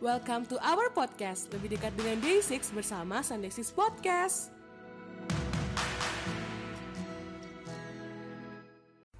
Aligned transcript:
Welcome 0.00 0.48
to 0.48 0.56
our 0.64 0.88
podcast, 0.96 1.52
lebih 1.52 1.76
dekat 1.76 1.92
dengan 1.92 2.16
Day6 2.24 2.72
bersama 2.72 3.20
Sunday 3.20 3.52
6 3.52 3.68
Podcast. 3.76 4.48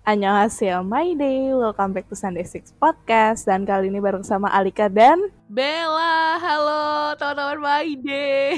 Annyeonghaseyo, 0.08 0.80
my 0.80 1.12
day. 1.20 1.52
Welcome 1.52 1.92
back 1.92 2.08
to 2.08 2.16
Sunday 2.16 2.48
6 2.48 2.72
Podcast. 2.80 3.44
Dan 3.44 3.68
kali 3.68 3.92
ini 3.92 4.00
bareng 4.00 4.24
sama 4.24 4.48
Alika 4.56 4.88
dan 4.88 5.20
Bella, 5.52 6.40
halo 6.40 7.12
teman-teman 7.20 7.60
My 7.60 7.88
Day. 8.00 8.56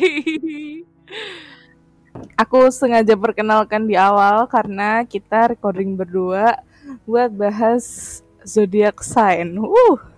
aku 2.39 2.70
sengaja 2.70 3.18
perkenalkan 3.18 3.90
di 3.90 3.98
awal 3.98 4.46
karena 4.46 5.02
kita 5.02 5.58
recording 5.58 5.98
berdua 5.98 6.62
buat 7.02 7.34
bahas 7.34 8.22
zodiac 8.46 9.02
sign. 9.02 9.58
Uh, 9.58 10.11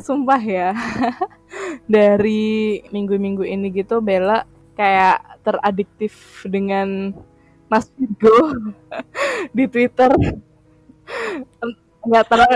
sumpah 0.00 0.42
ya. 0.42 0.70
Dari 1.84 2.82
minggu-minggu 2.88 3.44
ini 3.44 3.68
gitu 3.72 4.00
Bella 4.00 4.44
kayak 4.76 5.42
teradiktif 5.44 6.44
dengan 6.46 7.12
Mas 7.68 7.88
Virgo 7.96 8.56
di 9.56 9.64
Twitter. 9.68 10.10
Nggak 12.04 12.24
tahu 12.28 12.54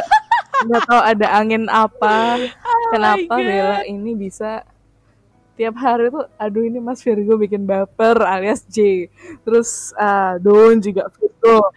nggak 0.67 0.83
tahu 0.89 1.01
ada 1.01 1.27
angin 1.37 1.65
apa. 1.69 2.41
Oh 2.65 2.89
kenapa. 2.93 3.35
Bella 3.37 3.81
ini 3.85 4.13
bisa 4.17 4.65
tiap 5.57 5.73
hari 5.81 6.13
tuh 6.13 6.29
aduh 6.37 6.69
ini 6.69 6.77
Mas 6.85 7.01
Virgo 7.01 7.41
bikin 7.41 7.65
baper 7.65 8.21
alias 8.21 8.65
J. 8.69 9.09
Terus 9.45 9.93
uh, 9.97 10.37
Don 10.41 10.77
juga 10.81 11.09
Virgo. 11.17 11.73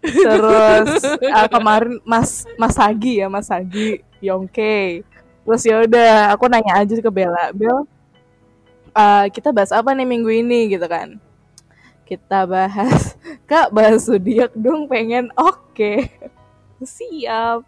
Terus 0.00 1.02
uh, 1.04 1.48
kemarin 1.50 2.00
Mas 2.08 2.48
Mas 2.56 2.76
Hagi 2.80 3.20
ya 3.20 3.28
Mas 3.28 3.52
Hagi 3.52 4.00
Yongke. 4.22 5.02
Terus 5.44 5.62
ya 5.66 5.76
udah 5.82 6.12
aku 6.36 6.46
nanya 6.46 6.78
aja 6.78 6.94
ke 6.94 7.10
Bella 7.10 7.50
Bel 7.50 7.88
uh, 8.94 9.26
kita 9.30 9.50
bahas 9.54 9.70
apa 9.74 9.90
nih 9.94 10.06
minggu 10.06 10.30
ini? 10.30 10.70
Gitu 10.70 10.86
kan. 10.86 11.18
Kita 12.06 12.46
bahas 12.46 13.14
kak 13.50 13.70
bahas 13.70 14.06
zodiak 14.06 14.54
dong 14.54 14.90
pengen. 14.90 15.30
Oke. 15.38 16.10
Siap. 16.80 17.66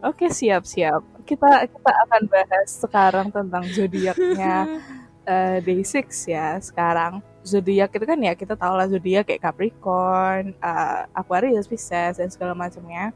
Oke 0.00 0.32
siap 0.32 0.64
siap. 0.64 1.04
Kita 1.28 1.68
kita 1.68 1.92
akan 2.08 2.22
bahas 2.24 2.68
sekarang 2.72 3.28
tentang 3.28 3.62
zodiaknya 3.68 4.80
eh, 5.28 5.60
day 5.60 5.84
6 5.84 6.08
ya. 6.24 6.56
Sekarang 6.56 7.20
zodiak 7.44 7.92
itu 7.92 8.04
kan 8.08 8.18
ya 8.18 8.32
kita 8.32 8.56
tahu 8.56 8.74
lah 8.74 8.88
zodiak 8.88 9.28
kayak 9.28 9.44
Capricorn, 9.44 10.56
eh, 10.56 11.00
Aquarius, 11.12 11.68
Pisces 11.68 12.16
dan 12.16 12.32
segala 12.32 12.56
macamnya. 12.56 13.12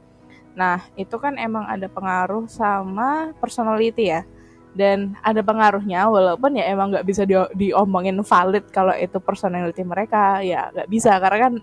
Nah 0.52 0.84
itu 0.94 1.16
kan 1.16 1.36
emang 1.36 1.64
ada 1.64 1.88
pengaruh 1.88 2.46
sama 2.46 3.32
personality 3.38 4.12
ya. 4.12 4.22
Dan 4.72 5.12
ada 5.20 5.44
pengaruhnya 5.44 6.08
walaupun 6.08 6.56
ya 6.56 6.64
emang 6.72 6.88
nggak 6.96 7.04
bisa 7.04 7.28
di- 7.28 7.52
diomongin 7.68 8.16
valid 8.24 8.72
kalau 8.72 8.96
itu 8.96 9.20
personality 9.20 9.84
mereka 9.84 10.40
ya 10.40 10.72
nggak 10.72 10.88
bisa. 10.88 11.12
Karena 11.20 11.38
kan 11.48 11.54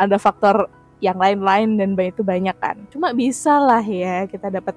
ada 0.00 0.16
faktor 0.16 0.72
yang 1.02 1.20
lain-lain 1.20 1.76
dan 1.76 1.92
itu 2.00 2.24
banyak 2.24 2.56
kan. 2.56 2.80
Cuma 2.88 3.12
bisa 3.12 3.60
lah 3.60 3.84
ya 3.84 4.24
kita 4.24 4.48
dapat 4.48 4.72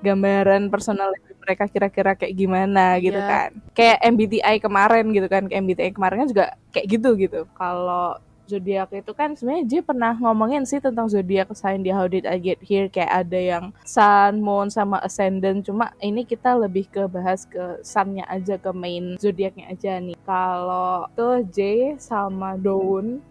gambaran 0.00 0.72
personality 0.72 1.36
mereka 1.40 1.64
kira-kira 1.68 2.12
kayak 2.16 2.34
gimana 2.34 2.96
gitu 2.98 3.20
Iya. 3.20 3.28
kan. 3.28 3.50
Kayak 3.76 3.98
MBTI 4.10 4.56
kemarin 4.58 5.04
gitu 5.14 5.28
kan. 5.30 5.42
MBTI 5.46 5.90
kemarin 5.94 6.16
kan 6.24 6.28
juga 6.28 6.46
kayak 6.72 6.86
gitu 6.88 7.08
gitu. 7.14 7.40
Kalau 7.54 8.16
zodiak 8.50 8.90
itu 8.90 9.12
kan 9.14 9.38
sebenarnya 9.38 9.64
dia 9.70 9.80
pernah 9.86 10.18
ngomongin 10.18 10.66
sih 10.66 10.82
tentang 10.82 11.06
zodiak 11.06 11.54
sign 11.54 11.86
di 11.86 11.94
How 11.94 12.10
Did 12.10 12.26
I 12.26 12.42
Get 12.42 12.58
Here? 12.66 12.90
Kayak 12.90 13.26
ada 13.26 13.38
yang 13.38 13.64
sun, 13.86 14.42
moon 14.42 14.66
sama 14.66 14.98
ascendant. 15.06 15.62
Cuma 15.62 15.94
ini 16.02 16.26
kita 16.26 16.58
lebih 16.58 16.90
ke 16.90 17.06
bahas 17.06 17.46
ke 17.46 17.78
sunnya 17.86 18.26
aja 18.26 18.58
ke 18.58 18.70
main 18.74 19.14
zodiaknya 19.22 19.70
aja 19.70 20.02
nih. 20.02 20.18
Kalau 20.26 21.06
tuh 21.14 21.46
J 21.46 21.94
sama 22.02 22.58
Dawn 22.58 23.22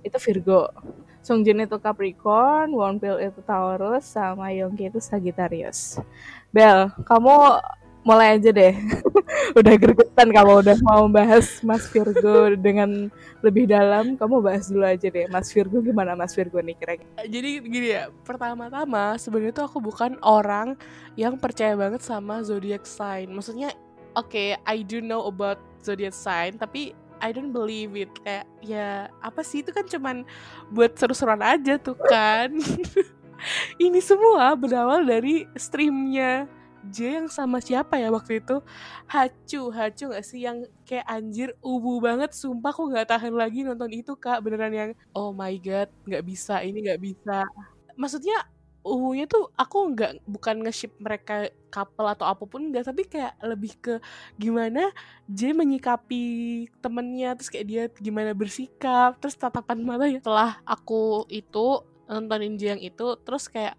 itu 0.00 0.16
Virgo. 0.16 0.72
Sungjin 1.24 1.64
itu 1.64 1.80
Capricorn, 1.80 2.68
Wonpil 2.76 3.16
itu 3.16 3.40
Taurus, 3.48 4.04
sama 4.04 4.52
Yongki 4.52 4.92
itu 4.92 5.00
Sagittarius. 5.00 5.96
Bel, 6.52 6.92
kamu 7.08 7.64
mulai 8.04 8.36
aja 8.36 8.52
deh. 8.52 8.76
udah 9.58 9.74
gregetan 9.80 10.28
kamu 10.30 10.52
udah 10.60 10.78
mau 10.84 11.08
bahas 11.08 11.58
Mas 11.64 11.88
Virgo 11.88 12.52
dengan 12.60 13.08
lebih 13.40 13.66
dalam, 13.66 14.14
kamu 14.14 14.44
bahas 14.44 14.68
dulu 14.68 14.84
aja 14.84 15.08
deh. 15.08 15.26
Mas 15.32 15.50
Virgo 15.50 15.80
gimana 15.80 16.12
Mas 16.14 16.36
Virgo 16.36 16.60
nih 16.60 16.76
kira-kira? 16.76 17.24
Jadi 17.24 17.50
gini 17.64 17.88
ya, 17.96 18.12
pertama-tama 18.22 19.16
sebenarnya 19.16 19.56
tuh 19.56 19.66
aku 19.66 19.78
bukan 19.80 20.20
orang 20.20 20.76
yang 21.16 21.40
percaya 21.40 21.74
banget 21.74 22.04
sama 22.04 22.44
zodiac 22.44 22.84
sign. 22.84 23.32
Maksudnya, 23.32 23.72
oke, 24.14 24.60
I 24.60 24.78
do 24.84 25.00
know 25.00 25.24
about 25.24 25.58
zodiac 25.80 26.14
sign, 26.14 26.60
tapi 26.60 26.92
I 27.24 27.32
don't 27.32 27.56
believe 27.56 27.96
it. 27.96 28.12
Kayak 28.20 28.46
ya 28.60 29.08
apa 29.24 29.40
sih 29.40 29.64
itu 29.64 29.72
kan 29.72 29.88
cuman 29.88 30.28
buat 30.68 30.92
seru-seruan 31.00 31.40
aja 31.40 31.80
tuh 31.80 31.96
kan. 31.96 32.52
Ini 33.76 34.00
semua 34.00 34.56
berawal 34.56 35.04
dari 35.04 35.44
streamnya 35.58 36.48
J 36.92 36.96
yang 37.22 37.28
sama 37.32 37.58
siapa 37.64 37.96
ya 37.96 38.12
waktu 38.12 38.44
itu? 38.44 38.60
Hacu 39.08 39.72
Hacu 39.72 40.04
gak 40.12 40.24
sih? 40.26 40.44
Yang 40.44 40.68
kayak 40.88 41.06
anjir 41.08 41.48
ubu 41.64 42.00
banget 42.04 42.36
sumpah 42.36 42.70
aku 42.74 42.92
nggak 42.92 43.08
tahan 43.08 43.34
lagi 43.34 43.64
nonton 43.64 43.90
itu 43.92 44.12
kak. 44.18 44.44
Beneran 44.44 44.72
yang 44.74 44.90
oh 45.16 45.32
my 45.32 45.54
god 45.60 45.88
nggak 46.04 46.24
bisa 46.26 46.60
ini 46.60 46.84
nggak 46.84 47.00
bisa. 47.00 47.48
Maksudnya 47.96 48.36
ubunya 48.84 49.24
tuh 49.24 49.48
aku 49.56 49.96
nggak 49.96 50.12
bukan 50.28 50.60
nge-ship 50.60 50.92
mereka 51.00 51.48
couple 51.72 52.04
atau 52.04 52.28
apa 52.28 52.44
pun 52.44 52.68
enggak 52.68 52.84
tapi 52.84 53.08
kayak 53.08 53.32
lebih 53.40 53.72
ke 53.80 53.94
gimana 54.36 54.92
J 55.24 55.56
menyikapi 55.56 56.22
temennya 56.84 57.32
terus 57.32 57.48
kayak 57.48 57.66
dia 57.66 57.82
gimana 57.96 58.36
bersikap 58.36 59.16
terus 59.18 59.40
tatapan 59.40 59.80
matanya 59.80 60.20
setelah 60.20 60.60
aku 60.68 61.24
itu 61.32 61.80
nontonin 62.04 62.60
J 62.60 62.76
yang 62.76 62.82
itu 62.84 63.16
terus 63.24 63.48
kayak 63.48 63.74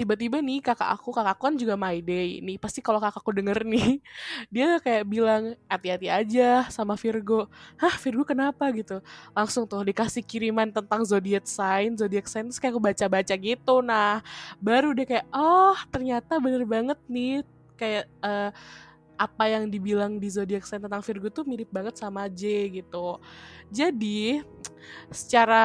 tiba-tiba 0.00 0.40
nih 0.40 0.64
kakak 0.64 0.88
aku 0.96 1.12
kakak 1.12 1.36
aku 1.36 1.42
kan 1.52 1.54
juga 1.60 1.76
my 1.76 2.00
day 2.00 2.40
nih 2.40 2.56
pasti 2.56 2.80
kalau 2.80 2.96
kakakku 2.96 3.36
denger 3.36 3.68
nih 3.68 4.00
dia 4.54 4.80
kayak 4.80 5.04
bilang 5.04 5.52
hati-hati 5.68 6.08
aja 6.08 6.64
sama 6.72 6.96
Virgo. 6.96 7.44
Hah 7.76 7.92
Virgo 8.00 8.24
kenapa? 8.24 8.72
gitu. 8.72 9.04
Langsung 9.36 9.68
tuh 9.68 9.84
dikasih 9.84 10.24
kiriman 10.24 10.72
tentang 10.72 11.04
zodiac 11.04 11.44
sign 11.44 12.00
zodiac 12.00 12.24
sign 12.24 12.48
terus 12.48 12.56
kayak 12.56 12.72
aku 12.72 12.80
baca-baca 12.80 13.34
gitu. 13.36 13.74
Nah 13.84 14.24
baru 14.56 14.96
dia 14.96 15.04
kayak 15.04 15.26
oh 15.36 15.76
ternyata 15.92 16.40
bener 16.40 16.64
banget 16.64 16.96
nih. 17.04 17.44
Kayak 17.76 18.08
eh, 18.24 18.50
apa 19.20 19.52
yang 19.52 19.68
dibilang 19.68 20.16
di 20.16 20.32
zodiac 20.32 20.64
sign 20.64 20.80
tentang 20.80 21.04
Virgo 21.04 21.28
tuh 21.28 21.44
mirip 21.44 21.68
banget 21.68 22.00
sama 22.00 22.24
J 22.32 22.72
gitu. 22.80 23.20
Jadi 23.68 24.40
secara 25.12 25.64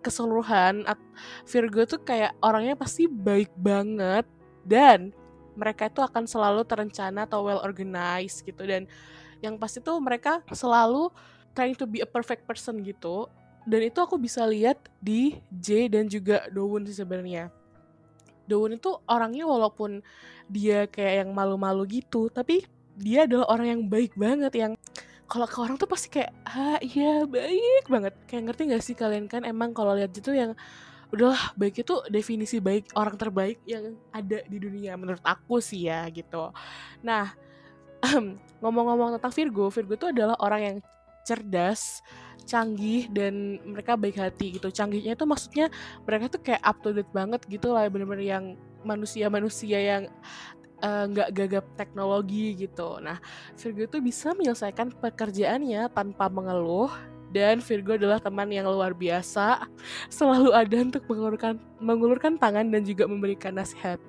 keseluruhan 0.00 0.88
Virgo 1.44 1.84
tuh 1.84 2.00
kayak 2.00 2.32
orangnya 2.40 2.72
pasti 2.80 3.04
baik 3.04 3.52
banget 3.52 4.24
dan 4.64 5.12
mereka 5.52 5.92
itu 5.92 6.00
akan 6.00 6.24
selalu 6.24 6.64
terencana 6.64 7.28
atau 7.28 7.44
well 7.44 7.60
organized 7.60 8.48
gitu. 8.48 8.64
Dan 8.64 8.88
yang 9.44 9.60
pasti 9.60 9.84
tuh 9.84 10.00
mereka 10.00 10.40
selalu 10.48 11.12
trying 11.52 11.76
to 11.76 11.84
be 11.84 12.00
a 12.00 12.08
perfect 12.08 12.48
person 12.48 12.80
gitu. 12.80 13.28
Dan 13.68 13.84
itu 13.84 14.00
aku 14.00 14.16
bisa 14.16 14.48
lihat 14.48 14.80
di 15.04 15.36
J 15.52 15.92
dan 15.92 16.08
juga 16.08 16.48
Dowon 16.48 16.88
sih 16.88 16.96
sebenarnya 16.96 17.59
Dowon 18.48 18.76
itu 18.76 18.94
orangnya 19.08 19.44
walaupun 19.48 20.04
dia 20.50 20.86
kayak 20.90 21.26
yang 21.26 21.30
malu-malu 21.34 21.86
gitu 22.02 22.28
tapi 22.30 22.64
dia 23.00 23.24
adalah 23.24 23.48
orang 23.52 23.66
yang 23.78 23.82
baik 23.88 24.12
banget 24.18 24.52
yang 24.54 24.72
kalau 25.30 25.46
ke 25.46 25.58
orang 25.62 25.78
tuh 25.78 25.86
pasti 25.86 26.10
kayak 26.10 26.34
ah 26.42 26.78
iya 26.82 27.22
baik 27.22 27.86
banget. 27.86 28.14
Kayak 28.26 28.42
ngerti 28.50 28.62
gak 28.74 28.82
sih 28.82 28.96
kalian 28.98 29.30
kan 29.30 29.46
emang 29.46 29.70
kalau 29.70 29.94
lihat 29.94 30.10
itu 30.10 30.34
yang 30.34 30.58
udahlah 31.14 31.54
baik 31.54 31.86
itu 31.86 31.94
definisi 32.10 32.58
baik 32.58 32.90
orang 32.98 33.14
terbaik 33.14 33.58
yang 33.66 33.94
ada 34.10 34.42
di 34.46 34.58
dunia 34.58 34.98
menurut 34.98 35.22
aku 35.22 35.62
sih 35.62 35.86
ya 35.86 36.02
gitu. 36.10 36.50
Nah 37.06 37.30
ngomong-ngomong 38.62 39.18
tentang 39.18 39.34
Virgo 39.34 39.70
Virgo 39.70 39.94
itu 39.94 40.06
adalah 40.10 40.34
orang 40.42 40.60
yang 40.62 40.76
cerdas 41.30 42.02
canggih 42.50 43.06
dan 43.14 43.62
mereka 43.62 43.94
baik 43.94 44.18
hati 44.18 44.58
gitu. 44.58 44.74
Canggihnya 44.74 45.14
itu 45.14 45.22
maksudnya 45.22 45.70
mereka 46.02 46.26
tuh 46.26 46.42
kayak 46.42 46.62
up 46.66 46.82
to 46.82 46.90
date 46.90 47.10
banget 47.14 47.40
gitu 47.46 47.70
lah 47.70 47.86
bener-bener 47.86 48.26
yang 48.26 48.44
manusia-manusia 48.82 49.78
yang 49.78 50.02
eh, 50.82 51.04
nggak 51.06 51.30
gagap 51.30 51.66
teknologi 51.78 52.58
gitu. 52.58 52.98
Nah 52.98 53.22
Virgo 53.54 53.86
itu 53.86 53.98
bisa 54.02 54.34
menyelesaikan 54.34 54.90
pekerjaannya 54.98 55.86
tanpa 55.94 56.26
mengeluh 56.26 56.90
dan 57.30 57.62
Virgo 57.62 57.94
adalah 57.94 58.18
teman 58.18 58.50
yang 58.50 58.66
luar 58.66 58.90
biasa 58.90 59.70
selalu 60.10 60.50
ada 60.50 60.76
untuk 60.82 61.06
mengulurkan 61.06 61.54
mengulurkan 61.78 62.34
tangan 62.34 62.66
dan 62.66 62.82
juga 62.82 63.06
memberikan 63.06 63.54
nasihat. 63.54 64.02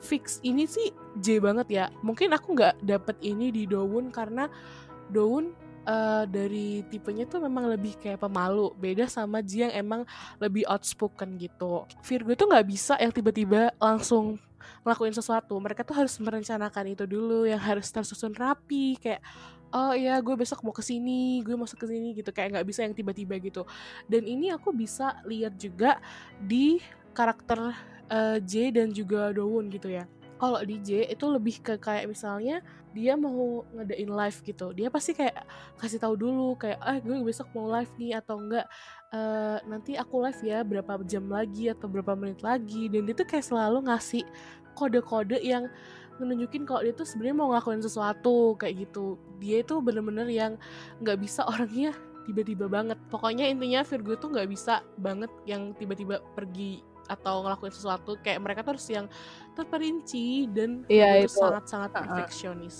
Fix 0.00 0.40
ini 0.40 0.64
sih 0.64 0.90
J 1.20 1.44
banget 1.44 1.68
ya. 1.68 1.84
Mungkin 2.00 2.32
aku 2.32 2.56
nggak 2.56 2.82
dapet 2.82 3.16
ini 3.20 3.52
di 3.52 3.68
Dowun 3.68 4.08
karena 4.08 4.48
Dowun 5.12 5.67
uh, 5.88 6.24
dari 6.28 6.84
tipenya 6.92 7.24
tuh 7.24 7.40
memang 7.40 7.72
lebih 7.72 7.96
kayak 7.96 8.20
pemalu. 8.20 8.70
Beda 8.76 9.08
sama 9.08 9.40
J 9.40 9.72
yang 9.72 9.74
emang 9.74 10.02
lebih 10.36 10.68
outspoken 10.68 11.40
gitu. 11.40 11.88
Virgo 12.04 12.36
tuh 12.36 12.46
nggak 12.52 12.66
bisa 12.68 12.94
yang 13.00 13.10
tiba-tiba 13.10 13.72
langsung 13.80 14.36
ngelakuin 14.84 15.16
sesuatu. 15.16 15.56
Mereka 15.56 15.82
tuh 15.88 15.96
harus 15.96 16.14
merencanakan 16.20 16.84
itu 16.92 17.08
dulu 17.08 17.48
yang 17.48 17.58
harus 17.58 17.88
tersusun 17.88 18.36
rapi 18.36 19.00
kayak 19.00 19.24
oh 19.68 19.92
iya 19.92 20.16
gue 20.24 20.32
besok 20.32 20.64
mau 20.64 20.72
ke 20.72 20.80
sini 20.80 21.44
gue 21.44 21.56
masuk 21.56 21.80
ke 21.80 21.86
sini 21.88 22.12
gitu. 22.12 22.30
Kayak 22.30 22.60
nggak 22.60 22.66
bisa 22.68 22.84
yang 22.84 22.92
tiba-tiba 22.92 23.40
gitu. 23.40 23.64
Dan 24.04 24.28
ini 24.28 24.52
aku 24.52 24.70
bisa 24.76 25.18
lihat 25.24 25.56
juga 25.56 25.96
di 26.36 26.78
karakter 27.16 27.72
uh, 28.12 28.38
J 28.38 28.76
dan 28.76 28.92
juga 28.92 29.32
Dowon 29.32 29.72
gitu 29.72 29.90
ya 29.90 30.06
kalau 30.38 30.62
di 30.62 30.78
J 30.80 31.10
itu 31.10 31.24
lebih 31.26 31.60
ke 31.60 31.74
kayak 31.76 32.06
misalnya 32.08 32.62
dia 32.96 33.14
mau 33.14 33.66
ngedain 33.76 34.08
live 34.08 34.38
gitu 34.42 34.72
dia 34.72 34.88
pasti 34.88 35.12
kayak 35.12 35.44
kasih 35.76 36.00
tahu 36.00 36.16
dulu 36.16 36.56
kayak 36.56 36.80
ah 36.80 36.96
gue 36.98 37.20
besok 37.20 37.52
mau 37.52 37.68
live 37.68 37.92
nih 38.00 38.16
atau 38.16 38.40
enggak 38.40 38.66
uh, 39.12 39.58
nanti 39.64 39.96
aku 39.96 40.20
live 40.20 40.40
ya 40.44 40.60
berapa 40.64 41.00
jam 41.08 41.28
lagi 41.28 41.72
atau 41.72 41.88
berapa 41.88 42.12
menit 42.18 42.40
lagi. 42.44 42.88
Dan 42.90 43.08
dia 43.08 43.14
tuh 43.16 43.28
kayak 43.28 43.46
selalu 43.46 43.88
ngasih 43.88 44.24
kode-kode 44.76 45.38
yang 45.42 45.66
menunjukin 46.18 46.66
kalau 46.66 46.82
dia 46.82 46.94
tuh 46.94 47.06
sebenarnya 47.06 47.36
mau 47.38 47.48
ngelakuin 47.54 47.82
sesuatu 47.82 48.58
kayak 48.58 48.88
gitu. 48.88 49.16
Dia 49.38 49.62
itu 49.62 49.78
bener-bener 49.78 50.26
yang 50.28 50.58
nggak 51.02 51.18
bisa 51.22 51.46
orangnya 51.46 51.94
tiba-tiba 52.26 52.68
banget. 52.68 52.98
Pokoknya 53.08 53.48
intinya 53.48 53.86
Virgo 53.86 54.18
tuh 54.18 54.34
nggak 54.34 54.48
bisa 54.50 54.84
banget 54.98 55.30
yang 55.48 55.72
tiba-tiba 55.78 56.20
pergi 56.34 56.82
atau 57.08 57.42
ngelakuin 57.42 57.72
sesuatu 57.72 58.20
kayak 58.20 58.38
mereka 58.44 58.60
tuh 58.62 58.76
harus 58.76 58.86
yang 58.92 59.06
terperinci 59.56 60.46
dan 60.54 60.86
iya, 60.86 61.24
itu. 61.24 61.34
sangat-sangat 61.34 61.90
perfeksionis. 61.90 62.76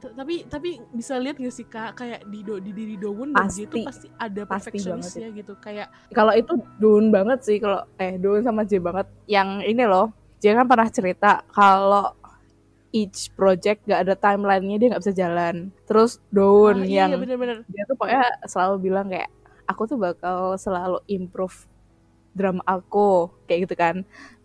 Uh, 0.00 0.14
tapi 0.16 0.46
tapi 0.48 0.80
bisa 0.90 1.18
lihat 1.20 1.36
gak 1.38 1.54
sih 1.54 1.66
kak 1.68 1.98
kayak 1.98 2.24
di 2.26 2.40
do, 2.42 2.58
di 2.58 2.72
diri 2.74 2.96
dan 2.96 3.46
J 3.46 3.68
itu 3.68 3.76
pasti 3.86 4.08
ada 4.18 4.42
perfeksionisnya 4.48 5.28
gitu 5.30 5.54
kayak 5.62 5.92
kalau 6.10 6.34
itu 6.34 6.58
Dowon 6.82 7.14
banget 7.14 7.44
sih 7.46 7.62
kalau 7.62 7.86
eh 8.00 8.16
Dowon 8.16 8.42
sama 8.42 8.64
J 8.64 8.80
banget. 8.80 9.06
Yang 9.28 9.48
ini 9.68 9.84
loh 9.84 10.10
J 10.42 10.58
kan 10.58 10.66
pernah 10.66 10.88
cerita 10.90 11.46
kalau 11.52 12.16
each 12.92 13.32
project 13.32 13.88
gak 13.88 14.04
ada 14.04 14.14
timelinenya 14.14 14.76
dia 14.78 14.88
nggak 14.94 15.02
bisa 15.04 15.14
jalan. 15.14 15.70
Terus 15.86 16.18
Dowon 16.32 16.82
ah, 16.82 16.88
iya, 16.88 17.06
yang 17.06 17.20
bener 17.20 17.38
-bener. 17.38 17.58
dia 17.68 17.82
tuh 17.86 17.96
pokoknya 17.96 18.24
selalu 18.46 18.76
bilang 18.82 19.06
kayak 19.08 19.30
aku 19.66 19.88
tuh 19.88 19.98
bakal 19.98 20.58
selalu 20.60 20.98
improve 21.08 21.70
drum 22.32 22.58
aku 22.64 23.30
kayak 23.48 23.68
gitu 23.68 23.74
kan 23.76 23.96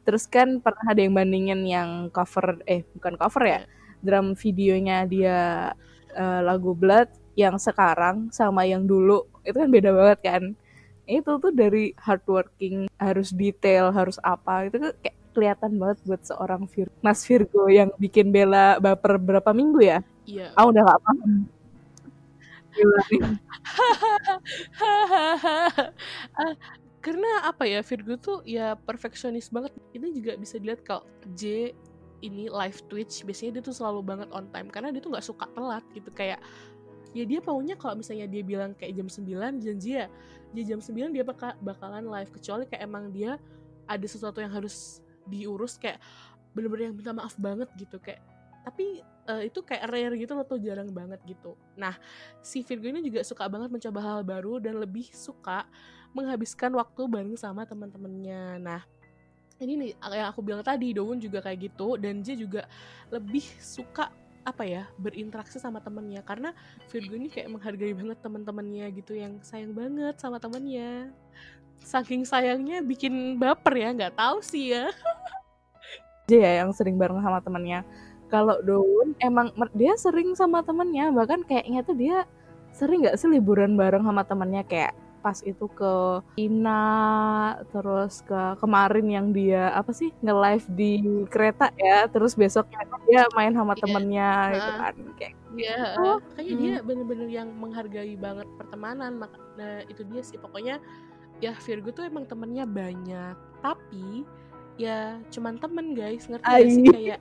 terus 0.08 0.24
kan 0.28 0.64
pernah 0.64 0.96
ada 0.96 1.02
yang 1.04 1.16
bandingin 1.16 1.62
yang 1.68 1.90
cover 2.16 2.64
eh 2.64 2.88
bukan 2.96 3.20
cover 3.20 3.44
ya 3.44 3.62
drum 4.00 4.36
videonya 4.38 5.04
dia 5.04 5.40
uh, 6.16 6.42
lagu 6.44 6.72
Blood 6.72 7.12
yang 7.36 7.60
sekarang 7.60 8.32
sama 8.32 8.64
yang 8.64 8.88
dulu 8.88 9.28
itu 9.44 9.58
kan 9.58 9.70
beda 9.70 9.92
banget 9.92 10.20
kan 10.24 10.44
itu 11.08 11.32
tuh 11.40 11.52
dari 11.56 11.96
hardworking 11.96 12.92
harus 13.00 13.32
detail 13.32 13.96
harus 13.96 14.20
apa 14.20 14.68
itu 14.68 14.76
tuh 14.80 14.92
kayak 15.00 15.18
kelihatan 15.38 15.78
banget 15.78 16.02
buat 16.02 16.22
seorang 16.26 16.66
Vir 16.66 16.90
Mas 17.06 17.22
Virgo 17.22 17.70
yang 17.70 17.94
bikin 18.02 18.34
Bella 18.34 18.82
baper 18.82 19.22
berapa 19.22 19.54
minggu 19.54 19.86
ya? 19.86 20.02
Iya. 20.26 20.50
Ah 20.58 20.66
udah 20.66 20.82
gak 20.82 20.98
paham. 21.06 21.46
Gila 22.74 23.02
karena 27.02 27.46
apa 27.46 27.64
ya 27.64 27.80
Virgo 27.86 28.18
tuh 28.18 28.38
ya 28.44 28.74
perfeksionis 28.74 29.54
banget. 29.54 29.74
Ini 29.94 30.12
juga 30.18 30.34
bisa 30.36 30.58
dilihat 30.58 30.82
kalau 30.84 31.06
J 31.38 31.74
ini 32.26 32.50
live 32.50 32.80
Twitch 32.90 33.22
biasanya 33.22 33.60
dia 33.60 33.64
tuh 33.64 33.76
selalu 33.78 34.02
banget 34.02 34.30
on 34.34 34.50
time 34.50 34.68
karena 34.74 34.90
dia 34.90 35.02
tuh 35.02 35.14
nggak 35.14 35.26
suka 35.26 35.46
telat 35.54 35.86
gitu. 35.94 36.10
Kayak 36.12 36.42
ya 37.14 37.24
dia 37.24 37.40
maunya 37.46 37.78
kalau 37.78 38.02
misalnya 38.02 38.26
dia 38.28 38.44
bilang 38.44 38.74
kayak 38.76 38.98
jam 38.98 39.08
9 39.08 39.64
janji 39.64 39.98
ya 39.98 40.12
dia 40.52 40.64
jam 40.74 40.80
9 40.82 41.14
dia 41.14 41.24
bakal 41.24 41.54
bakalan 41.62 42.10
live. 42.10 42.30
Kecuali 42.34 42.66
kayak 42.66 42.84
emang 42.84 43.14
dia 43.14 43.38
ada 43.88 44.08
sesuatu 44.10 44.42
yang 44.42 44.52
harus 44.52 45.00
diurus 45.30 45.78
kayak 45.78 46.02
bener-bener 46.58 46.90
yang 46.92 46.96
minta 46.98 47.14
maaf 47.14 47.38
banget 47.38 47.70
gitu 47.78 48.02
kayak 48.02 48.20
tapi 48.68 49.00
uh, 49.32 49.40
itu 49.46 49.64
kayak 49.64 49.88
rare 49.88 50.16
gitu 50.20 50.36
loh 50.36 50.44
tuh 50.44 50.60
jarang 50.60 50.92
banget 50.92 51.24
gitu. 51.24 51.56
Nah 51.80 51.96
si 52.44 52.66
Virgo 52.68 52.92
ini 52.92 53.00
juga 53.00 53.24
suka 53.24 53.48
banget 53.48 53.72
mencoba 53.72 54.00
hal 54.04 54.20
baru 54.28 54.60
dan 54.60 54.82
lebih 54.82 55.08
suka 55.16 55.64
menghabiskan 56.18 56.74
waktu 56.74 57.06
bareng 57.06 57.38
sama 57.38 57.70
teman-temannya. 57.70 58.58
Nah, 58.58 58.82
ini 59.62 59.74
nih 59.78 59.92
yang 59.94 60.34
aku 60.34 60.42
bilang 60.42 60.66
tadi, 60.66 60.98
Dowon 60.98 61.22
juga 61.22 61.46
kayak 61.46 61.70
gitu 61.70 62.02
dan 62.02 62.26
dia 62.26 62.34
juga 62.34 62.66
lebih 63.14 63.46
suka 63.62 64.10
apa 64.48 64.64
ya 64.64 64.88
berinteraksi 64.96 65.60
sama 65.60 65.84
temennya 65.84 66.24
karena 66.24 66.56
Virgo 66.88 67.20
ini 67.20 67.28
kayak 67.28 67.52
menghargai 67.52 67.92
banget 67.92 68.18
teman-temannya 68.24 68.88
gitu 68.96 69.12
yang 69.12 69.44
sayang 69.44 69.76
banget 69.76 70.16
sama 70.24 70.40
temennya 70.40 71.12
saking 71.84 72.24
sayangnya 72.24 72.80
bikin 72.80 73.36
baper 73.36 73.76
ya 73.76 73.92
nggak 73.92 74.16
tahu 74.16 74.40
sih 74.40 74.72
ya. 74.72 74.88
Dia 76.32 76.40
ya 76.40 76.52
yang 76.64 76.72
sering 76.72 76.96
bareng 76.96 77.20
sama 77.20 77.44
temennya 77.44 77.84
kalau 78.32 78.60
Dowon 78.64 79.20
emang 79.20 79.52
dia 79.76 79.96
sering 80.00 80.32
sama 80.36 80.64
temennya 80.64 81.12
bahkan 81.12 81.44
kayaknya 81.44 81.84
tuh 81.84 81.96
dia 82.00 82.24
sering 82.72 83.04
nggak 83.04 83.20
sih 83.20 83.28
liburan 83.28 83.76
bareng 83.76 84.04
sama 84.04 84.24
temennya 84.24 84.64
kayak 84.64 84.87
pas 85.28 85.44
itu 85.44 85.68
ke 85.76 86.24
Ina 86.40 86.88
terus 87.68 88.24
ke 88.24 88.56
kemarin 88.64 89.04
yang 89.12 89.28
dia 89.36 89.76
apa 89.76 89.92
sih 89.92 90.16
nge-live 90.24 90.68
di 90.72 90.94
kereta 91.28 91.68
ya 91.76 92.08
terus 92.08 92.32
besoknya 92.32 92.88
dia 93.04 93.28
main 93.36 93.52
sama 93.52 93.76
yeah. 93.76 93.82
temennya 93.84 94.32
uh, 94.32 94.52
gitu 94.56 94.72
kan 94.80 94.96
kayak 95.20 95.36
Iya, 95.58 95.98
yeah, 95.98 95.98
uh, 95.98 96.20
kayaknya 96.38 96.54
hmm. 96.54 96.64
dia 96.64 96.76
bener-bener 96.86 97.30
yang 97.34 97.50
menghargai 97.58 98.14
banget 98.14 98.46
pertemanan. 98.62 99.26
Nah, 99.58 99.82
itu 99.90 100.06
dia 100.06 100.22
sih 100.22 100.38
pokoknya 100.38 100.78
ya 101.42 101.58
Virgo 101.66 101.90
tuh 101.90 102.06
emang 102.06 102.30
temennya 102.30 102.68
banyak, 102.70 103.34
tapi 103.66 104.22
ya 104.78 105.18
cuman 105.34 105.58
temen 105.58 105.98
guys, 105.98 106.30
ngerti 106.30 106.46
gak 106.46 106.70
sih 106.70 106.86
kayak 106.94 107.20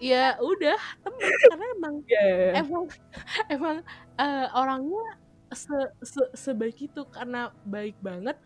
ya 0.00 0.40
udah 0.40 0.80
temen 1.04 1.20
karena 1.52 1.66
emang 1.76 1.94
yeah. 2.08 2.60
emang 2.64 2.84
emang 3.54 3.76
uh, 4.16 4.46
orangnya 4.56 5.04
se, 5.54 5.78
se 6.02 6.22
sebaik 6.34 6.90
itu 6.90 7.02
karena 7.08 7.50
baik 7.64 7.98
banget. 8.02 8.36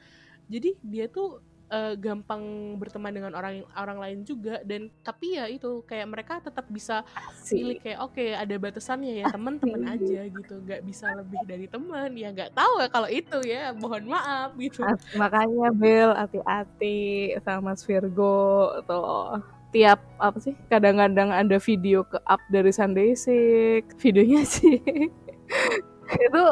Jadi 0.48 0.76
dia 0.80 1.08
tuh 1.08 1.44
uh, 1.68 1.94
gampang 1.96 2.74
berteman 2.80 3.12
dengan 3.12 3.32
orang 3.36 3.64
orang 3.76 3.98
lain 4.00 4.18
juga. 4.24 4.60
Dan 4.64 4.88
tapi 5.04 5.36
ya 5.36 5.46
itu 5.48 5.84
kayak 5.84 6.08
mereka 6.08 6.34
tetap 6.42 6.66
bisa 6.68 7.04
pilih 7.46 7.78
kayak 7.80 7.98
oke 8.00 8.16
okay, 8.16 8.34
ada 8.34 8.54
batasannya 8.56 9.24
ya 9.24 9.26
teman-teman 9.30 9.96
aja 9.96 10.20
gitu. 10.28 10.54
Nggak 10.64 10.82
bisa 10.84 11.06
lebih 11.14 11.40
dari 11.44 11.66
teman. 11.68 12.10
Ya 12.16 12.28
nggak 12.32 12.52
tahu 12.56 12.74
ya 12.82 12.88
kalau 12.88 13.08
itu 13.08 13.38
ya 13.44 13.72
mohon 13.76 14.04
maaf 14.08 14.56
gitu. 14.56 14.82
Asik, 14.84 15.16
makanya 15.16 15.68
Bill 15.72 16.10
hati-hati 16.16 17.36
sama 17.44 17.72
Mas 17.72 17.84
Virgo 17.84 18.72
tuh. 18.88 19.40
Tiap 19.68 20.00
apa 20.16 20.38
sih 20.40 20.56
kadang-kadang 20.72 21.28
ada 21.28 21.60
video 21.60 22.00
ke 22.00 22.16
up 22.24 22.40
dari 22.48 22.72
Sunday 22.72 23.12
Sick 23.12 24.00
videonya 24.00 24.42
sih. 24.48 24.80
Itu 26.26 26.44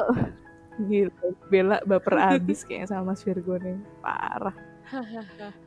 gitu 0.85 1.27
Bella 1.49 1.81
baper 1.89 2.37
abis 2.37 2.63
kayaknya 2.65 2.93
sama 2.93 3.17
Mas 3.17 3.25
Virgo 3.25 3.57
nih 3.57 3.81
parah 4.05 4.57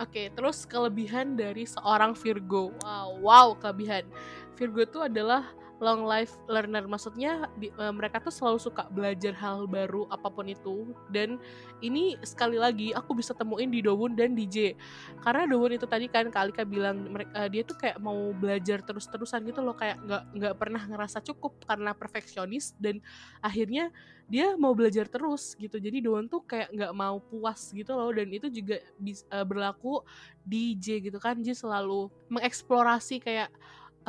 Oke, 0.00 0.32
terus 0.32 0.64
kelebihan 0.64 1.36
dari 1.36 1.68
seorang 1.68 2.16
Virgo. 2.16 2.72
Wow, 2.80 3.20
wow 3.20 3.48
kelebihan. 3.58 4.08
Virgo 4.56 4.80
itu 4.86 4.98
adalah 5.02 5.50
long 5.80 6.04
life 6.04 6.36
learner. 6.46 6.84
Maksudnya 6.84 7.48
di, 7.56 7.72
uh, 7.80 7.90
mereka 7.90 8.20
tuh 8.20 8.30
selalu 8.30 8.60
suka 8.60 8.86
belajar 8.92 9.32
hal 9.32 9.64
baru 9.64 10.04
apa 10.12 10.28
pun 10.28 10.46
itu. 10.46 10.92
Dan 11.08 11.40
ini 11.80 12.20
sekali 12.20 12.60
lagi 12.60 12.92
aku 12.92 13.16
bisa 13.16 13.32
temuin 13.32 13.72
di 13.72 13.80
Dowon 13.80 14.12
dan 14.12 14.36
DJ 14.36 14.76
karena 15.24 15.48
Dowon 15.48 15.80
itu 15.80 15.88
tadi 15.88 16.06
kan 16.06 16.28
Kalika 16.28 16.62
bilang 16.68 17.08
mereka 17.08 17.32
uh, 17.32 17.48
dia 17.48 17.64
tuh 17.64 17.80
kayak 17.80 17.96
mau 17.98 18.30
belajar 18.36 18.84
terus-terusan 18.84 19.40
gitu 19.48 19.64
loh. 19.64 19.74
Kayak 19.74 19.98
nggak 20.04 20.22
nggak 20.36 20.54
pernah 20.60 20.82
ngerasa 20.84 21.24
cukup 21.24 21.56
karena 21.64 21.96
perfeksionis. 21.96 22.76
Dan 22.76 23.00
akhirnya 23.40 23.88
dia 24.28 24.54
mau 24.54 24.76
belajar 24.76 25.08
terus 25.08 25.56
gitu. 25.56 25.80
Jadi 25.80 26.04
Dowon 26.04 26.28
tuh 26.28 26.44
kayak 26.44 26.70
nggak 26.76 26.92
mau 26.92 27.18
puas 27.18 27.72
gitu 27.72 27.96
loh. 27.96 28.12
Dan 28.12 28.28
itu 28.30 28.52
juga 28.52 28.78
bisa, 29.00 29.24
uh, 29.32 29.48
berlaku 29.48 30.04
di 30.44 30.76
J 30.76 31.08
gitu 31.08 31.16
kan. 31.16 31.40
J 31.40 31.56
selalu 31.56 32.12
mengeksplorasi 32.28 33.24
kayak 33.24 33.48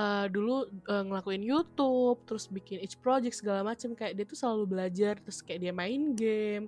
uh, 0.02 0.26
dulu 0.28 0.66
uh, 0.90 1.04
ngelakuin 1.06 1.44
YouTube, 1.46 2.18
terus 2.26 2.50
bikin 2.50 2.82
each 2.82 2.98
project 2.98 3.38
segala 3.38 3.62
macam 3.62 3.94
kayak 3.94 4.18
dia 4.18 4.26
tuh 4.26 4.38
selalu 4.38 4.64
belajar, 4.66 5.22
terus 5.22 5.46
kayak 5.46 5.70
dia 5.70 5.74
main 5.74 6.18
game, 6.18 6.66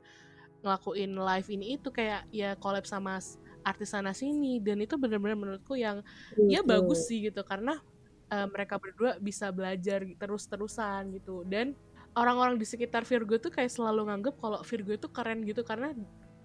ngelakuin 0.61 1.11
live 1.17 1.47
ini 1.49 1.65
itu 1.75 1.89
kayak 1.89 2.29
ya 2.29 2.53
collab 2.61 2.85
sama 2.85 3.17
artis 3.65 3.89
sana 3.91 4.13
sini. 4.13 4.61
Dan 4.61 4.85
itu 4.85 4.95
benar-benar 4.95 5.35
menurutku 5.35 5.73
yang 5.73 6.05
ya 6.37 6.61
bagus 6.61 7.09
sih 7.09 7.25
gitu. 7.27 7.41
Karena 7.41 7.81
uh, 8.29 8.47
mereka 8.47 8.77
berdua 8.77 9.17
bisa 9.17 9.49
belajar 9.49 10.05
terus-terusan 10.05 11.17
gitu. 11.17 11.41
Dan 11.43 11.73
orang-orang 12.13 12.61
di 12.61 12.65
sekitar 12.69 13.03
Virgo 13.03 13.41
tuh 13.41 13.49
kayak 13.49 13.73
selalu 13.73 14.13
nganggep 14.13 14.35
kalau 14.37 14.61
Virgo 14.61 14.93
itu 14.93 15.07
keren 15.09 15.41
gitu. 15.43 15.65
Karena 15.65 15.91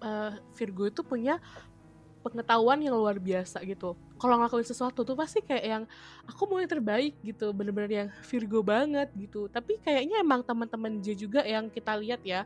uh, 0.01 0.33
Virgo 0.57 0.89
itu 0.89 1.05
punya 1.05 1.37
pengetahuan 2.19 2.83
yang 2.83 2.99
luar 2.99 3.15
biasa 3.15 3.63
gitu 3.63 3.95
kalau 4.19 4.35
ngelakuin 4.35 4.67
sesuatu 4.67 5.07
tuh 5.07 5.15
pasti 5.15 5.39
kayak 5.39 5.65
yang 5.65 5.83
aku 6.27 6.43
mau 6.45 6.59
yang 6.59 6.67
terbaik 6.67 7.15
gitu. 7.23 7.55
Bener-bener 7.55 7.91
yang 7.91 8.09
Virgo 8.27 8.59
banget 8.59 9.07
gitu. 9.15 9.47
Tapi 9.47 9.79
kayaknya 9.79 10.19
emang 10.19 10.43
teman-teman 10.43 10.99
J 10.99 11.15
juga 11.15 11.41
yang 11.47 11.71
kita 11.71 11.95
lihat 11.95 12.19
ya 12.27 12.43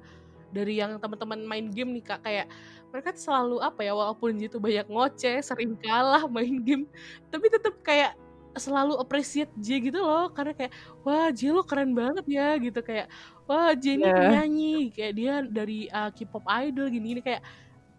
dari 0.53 0.77
yang 0.77 1.01
teman-teman 1.01 1.41
main 1.41 1.65
game 1.73 1.97
nih 1.97 2.05
kak. 2.05 2.21
Kayak 2.21 2.47
mereka 2.93 3.09
tuh 3.17 3.23
selalu 3.25 3.57
apa 3.59 3.81
ya 3.81 3.97
walaupun 3.97 4.37
J 4.37 4.53
tuh 4.53 4.61
banyak 4.61 4.85
ngoceh 4.85 5.41
sering 5.41 5.73
kalah 5.81 6.29
main 6.29 6.61
game 6.61 6.85
tapi 7.33 7.49
tetap 7.49 7.73
kayak 7.81 8.13
selalu 8.53 9.01
appreciate 9.01 9.49
J 9.57 9.89
gitu 9.89 9.97
loh. 9.97 10.29
Karena 10.29 10.53
kayak 10.53 10.71
wah 11.01 11.33
J 11.33 11.49
lo 11.49 11.65
keren 11.65 11.97
banget 11.97 12.25
ya 12.29 12.53
gitu. 12.61 12.79
Kayak 12.85 13.09
wah 13.49 13.73
J 13.73 13.97
ini 13.97 14.05
Yeah. 14.05 14.13
penyanyi 14.21 14.75
kayak 14.93 15.13
dia 15.17 15.33
dari 15.41 15.89
uh, 15.89 16.13
K-pop 16.13 16.45
idol 16.45 16.87
gini 16.93 17.17
gini 17.17 17.21
kayak 17.25 17.41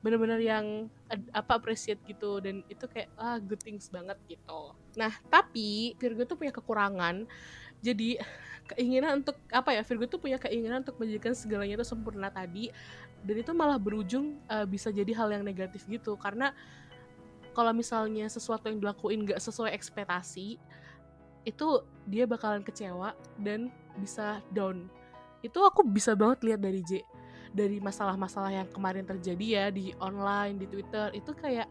bener-bener 0.04 0.36
yang 0.44 0.92
apa 1.32 1.56
appreciate 1.56 2.04
gitu. 2.04 2.36
Dan 2.44 2.60
itu 2.68 2.84
kayak 2.84 3.08
ah 3.16 3.40
good 3.40 3.64
things 3.64 3.88
banget 3.88 4.20
gitu. 4.28 4.76
Nah 5.00 5.16
tapi 5.32 5.96
Virgo 5.96 6.28
tuh 6.28 6.36
punya 6.36 6.52
kekurangan. 6.52 7.24
Jadi 7.80 8.20
keinginan 8.68 9.24
untuk 9.24 9.40
apa 9.48 9.72
ya 9.72 9.80
Virgo 9.80 10.04
tuh 10.04 10.20
punya 10.20 10.36
keinginan 10.36 10.84
untuk 10.84 11.00
menjadikan 11.00 11.32
segalanya 11.32 11.80
itu 11.80 11.88
sempurna 11.88 12.28
tadi. 12.28 12.68
Dan 13.24 13.40
itu 13.40 13.56
malah 13.56 13.80
berujung 13.80 14.36
uh, 14.52 14.68
bisa 14.68 14.92
jadi 14.92 15.16
hal 15.16 15.32
yang 15.32 15.44
negatif 15.48 15.88
gitu. 15.88 16.20
Karena 16.20 16.52
kalau 17.56 17.72
misalnya 17.72 18.28
sesuatu 18.28 18.68
yang 18.68 18.84
dilakuin 18.84 19.24
nggak 19.24 19.40
sesuai 19.40 19.72
ekspektasi 19.72 20.60
itu 21.48 21.68
dia 22.04 22.28
bakalan 22.28 22.60
kecewa 22.60 23.16
dan 23.40 23.72
bisa 23.96 24.44
down. 24.52 24.84
Itu 25.40 25.64
aku 25.64 25.80
bisa 25.80 26.12
banget 26.12 26.44
lihat 26.44 26.60
dari 26.60 26.84
J 26.84 27.00
dari 27.54 27.78
masalah-masalah 27.78 28.50
yang 28.50 28.68
kemarin 28.74 29.06
terjadi 29.06 29.46
ya 29.46 29.64
di 29.70 29.94
online 30.02 30.58
di 30.58 30.66
Twitter 30.66 31.14
itu 31.14 31.30
kayak 31.30 31.70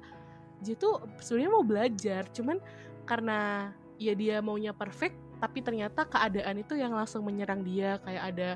J 0.63 0.80
tuh 0.80 1.04
sebenarnya 1.20 1.52
mau 1.52 1.66
belajar 1.68 2.24
cuman 2.32 2.58
karena 3.04 3.70
ya 4.00 4.16
dia 4.16 4.40
maunya 4.40 4.72
perfect 4.72 5.20
tapi 5.44 5.60
ternyata 5.60 6.08
keadaan 6.08 6.63
itu 6.63 6.80
yang 6.80 6.96
langsung 6.96 7.28
menyerang 7.28 7.68
dia 7.68 8.00
kayak 8.08 8.24
ada 8.32 8.50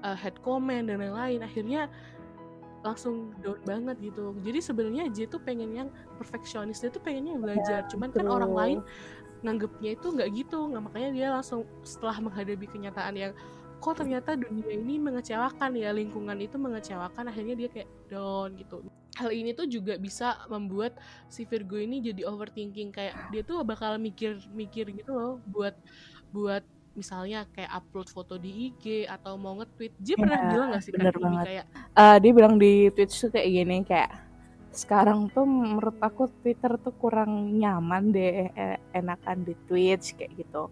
uh, 0.00 0.16
head 0.16 0.40
comment 0.40 0.88
dan 0.88 1.04
lain-lain 1.04 1.44
akhirnya 1.44 1.92
langsung 2.80 3.36
down 3.44 3.60
banget 3.68 4.00
gitu 4.00 4.32
jadi 4.40 4.58
sebenarnya 4.64 5.04
J 5.12 5.28
tuh 5.28 5.40
pengen 5.44 5.76
yang 5.76 5.88
perfeksionis 6.16 6.80
dia 6.80 6.88
tuh 6.88 7.04
pengennya 7.04 7.36
belajar 7.36 7.84
cuman 7.92 8.08
kan 8.08 8.24
betul. 8.24 8.36
orang 8.40 8.52
lain 8.56 8.78
nganggepnya 9.44 9.90
itu 9.96 10.06
nggak 10.16 10.28
gitu 10.32 10.58
nggak 10.72 10.82
makanya 10.88 11.10
dia 11.12 11.26
langsung 11.28 11.68
setelah 11.84 12.16
menghadapi 12.24 12.64
kenyataan 12.72 13.14
yang 13.16 13.32
kok 13.80 13.96
ternyata 14.00 14.36
dunia 14.36 14.68
ini 14.76 15.00
mengecewakan 15.00 15.72
ya 15.74 15.90
lingkungan 15.90 16.36
itu 16.38 16.56
mengecewakan 16.60 17.32
akhirnya 17.32 17.54
dia 17.56 17.68
kayak 17.72 17.88
down 18.12 18.52
gitu. 18.60 18.84
Hal 19.18 19.30
ini 19.34 19.50
tuh 19.52 19.66
juga 19.68 19.98
bisa 19.98 20.38
membuat 20.48 20.96
si 21.28 21.44
Virgo 21.44 21.76
ini 21.80 22.00
jadi 22.00 22.22
overthinking 22.28 22.92
kayak 22.94 23.14
dia 23.32 23.42
tuh 23.42 23.64
bakal 23.66 23.96
mikir-mikir 23.98 24.92
gitu 24.94 25.10
loh 25.12 25.32
buat 25.48 25.74
buat 26.30 26.62
misalnya 26.94 27.46
kayak 27.54 27.70
upload 27.70 28.08
foto 28.10 28.34
di 28.36 28.70
IG 28.70 29.06
atau 29.08 29.34
mau 29.40 29.56
nge-tweet. 29.58 29.92
Dia 29.98 30.16
pernah 30.20 30.38
Iya, 30.38 30.50
bilang 30.50 30.68
gak 30.74 30.82
sih 30.84 30.92
bener 30.94 31.14
kan 31.16 31.22
banget. 31.24 31.46
kayak 31.46 31.64
Eh, 31.96 32.16
dia 32.22 32.32
bilang 32.36 32.54
di 32.60 32.72
Twitch 32.94 33.14
tuh 33.18 33.30
kayak 33.32 33.48
gini 33.50 33.76
kayak 33.82 34.10
sekarang 34.70 35.26
tuh 35.34 35.42
menurut 35.42 35.98
aku 35.98 36.30
Twitter 36.42 36.78
tuh 36.78 36.94
kurang 36.94 37.58
nyaman 37.58 38.14
deh 38.14 38.50
eh, 38.54 38.78
enakan 38.94 39.42
di 39.42 39.54
Twitch 39.66 40.14
kayak 40.14 40.32
gitu 40.38 40.70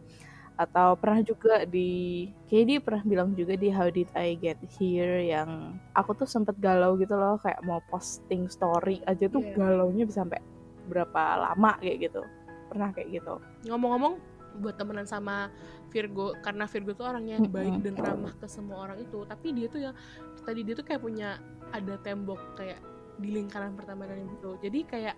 atau 0.59 0.99
pernah 0.99 1.23
juga 1.23 1.63
di 1.63 2.27
kayak 2.51 2.65
dia 2.67 2.79
pernah 2.83 3.03
bilang 3.07 3.31
juga 3.39 3.55
di 3.55 3.71
How 3.71 3.95
Did 3.95 4.11
I 4.19 4.35
Get 4.35 4.59
Here 4.75 5.23
yang 5.23 5.79
aku 5.95 6.19
tuh 6.19 6.27
sempet 6.27 6.59
galau 6.59 6.99
gitu 6.99 7.15
loh 7.15 7.39
kayak 7.39 7.63
mau 7.63 7.79
posting 7.87 8.51
story 8.51 8.99
aja 9.07 9.31
tuh 9.31 9.39
Iya. 9.39 9.55
galaunya 9.55 10.03
bisa 10.03 10.27
sampai 10.27 10.43
berapa 10.91 11.23
lama 11.39 11.79
kayak 11.79 12.11
gitu. 12.11 12.27
Pernah 12.69 12.91
kayak 12.91 13.23
gitu. 13.23 13.39
Ngomong-ngomong 13.71 14.19
buat 14.59 14.75
temenan 14.75 15.07
sama 15.07 15.47
Virgo 15.95 16.35
karena 16.43 16.67
Virgo 16.67 16.93
tuh 16.99 17.07
orangnya 17.07 17.39
yang 17.39 17.49
baik 17.55 17.79
dan 17.87 17.95
ramah 17.95 18.35
ke 18.35 18.51
semua 18.51 18.91
orang 18.91 18.99
itu 18.99 19.23
tapi 19.31 19.55
dia 19.55 19.71
tuh 19.71 19.81
yang 19.87 19.95
tadi 20.43 20.67
dia 20.67 20.75
tuh 20.75 20.83
kayak 20.83 20.99
punya 20.99 21.39
ada 21.71 21.95
tembok 22.03 22.41
kayak 22.59 22.83
di 23.19 23.35
lingkaran 23.35 23.75
pertemanan 23.75 24.25
gitu 24.39 24.57
jadi 24.63 24.81
kayak 24.87 25.17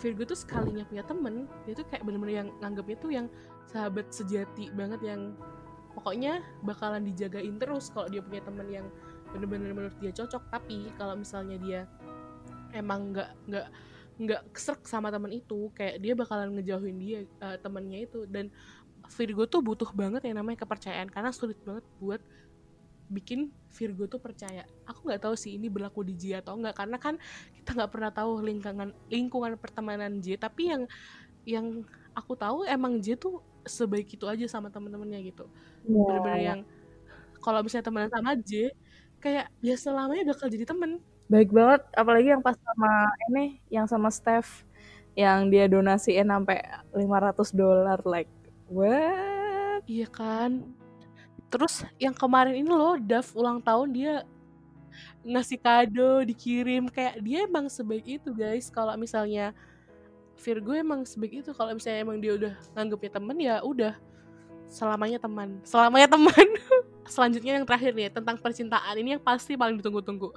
Virgo 0.00 0.24
tuh 0.24 0.38
sekalinya 0.38 0.86
punya 0.86 1.04
temen 1.04 1.44
dia 1.68 1.74
tuh 1.76 1.84
kayak 1.90 2.02
bener-bener 2.06 2.46
yang 2.46 2.48
nganggapnya 2.62 2.96
tuh 2.96 3.10
yang 3.12 3.26
sahabat 3.68 4.08
sejati 4.10 4.72
banget 4.72 5.02
yang 5.04 5.36
pokoknya 5.94 6.40
bakalan 6.62 7.02
dijagain 7.04 7.58
terus 7.58 7.90
kalau 7.90 8.06
dia 8.08 8.22
punya 8.22 8.42
temen 8.42 8.66
yang 8.70 8.86
bener-bener 9.30 9.70
menurut 9.74 9.96
dia 10.02 10.12
cocok. 10.14 10.42
Tapi 10.50 10.90
kalau 10.98 11.14
misalnya 11.18 11.56
dia 11.58 11.80
emang 12.74 13.14
nggak 13.14 13.30
nggak 13.50 13.68
nggak 14.20 14.42
keserk 14.52 14.84
sama 14.84 15.08
teman 15.08 15.32
itu 15.32 15.72
kayak 15.72 15.98
dia 16.02 16.12
bakalan 16.12 16.52
ngejauhin 16.58 16.96
dia 16.98 17.20
eh, 17.24 17.56
temennya 17.62 17.98
itu. 18.06 18.26
Dan 18.26 18.50
Virgo 19.10 19.48
tuh 19.48 19.64
butuh 19.64 19.90
banget 19.90 20.22
yang 20.28 20.38
namanya 20.38 20.62
kepercayaan 20.62 21.10
karena 21.10 21.34
sulit 21.34 21.58
banget 21.66 21.82
buat 21.98 22.22
bikin 23.10 23.50
Virgo 23.74 24.06
tuh 24.06 24.22
percaya. 24.22 24.62
Aku 24.86 25.10
nggak 25.10 25.26
tahu 25.26 25.34
sih 25.34 25.58
ini 25.58 25.66
berlaku 25.66 26.06
di 26.06 26.14
J 26.14 26.40
atau 26.40 26.54
enggak 26.54 26.78
karena 26.78 26.96
kan 26.96 27.18
kita 27.58 27.74
nggak 27.74 27.90
pernah 27.90 28.10
tahu 28.14 28.40
lingkungan 28.40 28.94
lingkungan 29.10 29.58
pertemanan 29.58 30.22
J. 30.22 30.38
Tapi 30.38 30.70
yang 30.70 30.82
yang 31.44 31.66
aku 32.14 32.38
tahu 32.38 32.62
emang 32.64 33.02
J 33.02 33.18
tuh 33.18 33.42
sebaik 33.66 34.08
itu 34.14 34.24
aja 34.24 34.46
sama 34.46 34.70
temen-temennya 34.70 35.20
gitu. 35.26 35.50
Bener-bener 35.84 36.40
yang 36.40 36.60
kalau 37.42 37.60
misalnya 37.60 37.90
temenan 37.90 38.10
sama 38.14 38.32
J 38.38 38.70
kayak 39.20 39.52
ya 39.60 39.74
selamanya 39.76 40.24
bakal 40.30 40.46
jadi 40.46 40.64
temen. 40.64 41.02
Baik 41.30 41.50
banget 41.50 41.82
apalagi 41.94 42.28
yang 42.32 42.42
pas 42.42 42.56
sama 42.58 43.10
ini 43.30 43.58
yang 43.70 43.86
sama 43.90 44.08
Steph 44.10 44.66
yang 45.18 45.50
dia 45.50 45.66
donasiin 45.66 46.26
sampai 46.30 46.62
500 46.94 47.50
dolar 47.54 47.98
like 48.06 48.30
what? 48.70 49.82
Iya 49.90 50.06
kan. 50.06 50.79
Terus 51.50 51.82
yang 51.98 52.14
kemarin 52.14 52.54
ini 52.62 52.70
loh, 52.70 52.94
Dav 52.96 53.26
ulang 53.34 53.58
tahun 53.58 53.90
dia 53.90 54.14
ngasih 55.26 55.58
kado, 55.60 56.24
dikirim 56.24 56.88
kayak 56.88 57.20
dia 57.20 57.44
emang 57.44 57.66
sebaik 57.66 58.06
itu 58.06 58.30
guys. 58.30 58.70
Kalau 58.70 58.94
misalnya 58.94 59.52
Virgo 60.40 60.72
emang 60.72 61.04
sebaik 61.04 61.44
itu. 61.44 61.50
Kalau 61.52 61.76
misalnya 61.76 62.00
emang 62.00 62.16
dia 62.22 62.32
udah 62.38 62.54
nganggepnya 62.72 63.10
temen 63.12 63.36
ya 63.36 63.56
udah 63.60 63.94
selamanya 64.70 65.18
teman. 65.20 65.60
Selamanya 65.66 66.08
teman. 66.08 66.48
Selanjutnya 67.14 67.58
yang 67.58 67.66
terakhir 67.66 67.92
nih 67.92 68.08
tentang 68.08 68.38
percintaan 68.38 68.94
ini 68.96 69.18
yang 69.18 69.22
pasti 69.22 69.58
paling 69.58 69.76
ditunggu-tunggu. 69.82 70.30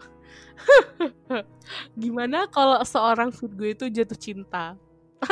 Gimana 2.02 2.50
kalau 2.50 2.82
seorang 2.82 3.30
Virgo 3.30 3.64
itu 3.64 3.86
jatuh 3.88 4.18
cinta? 4.18 4.74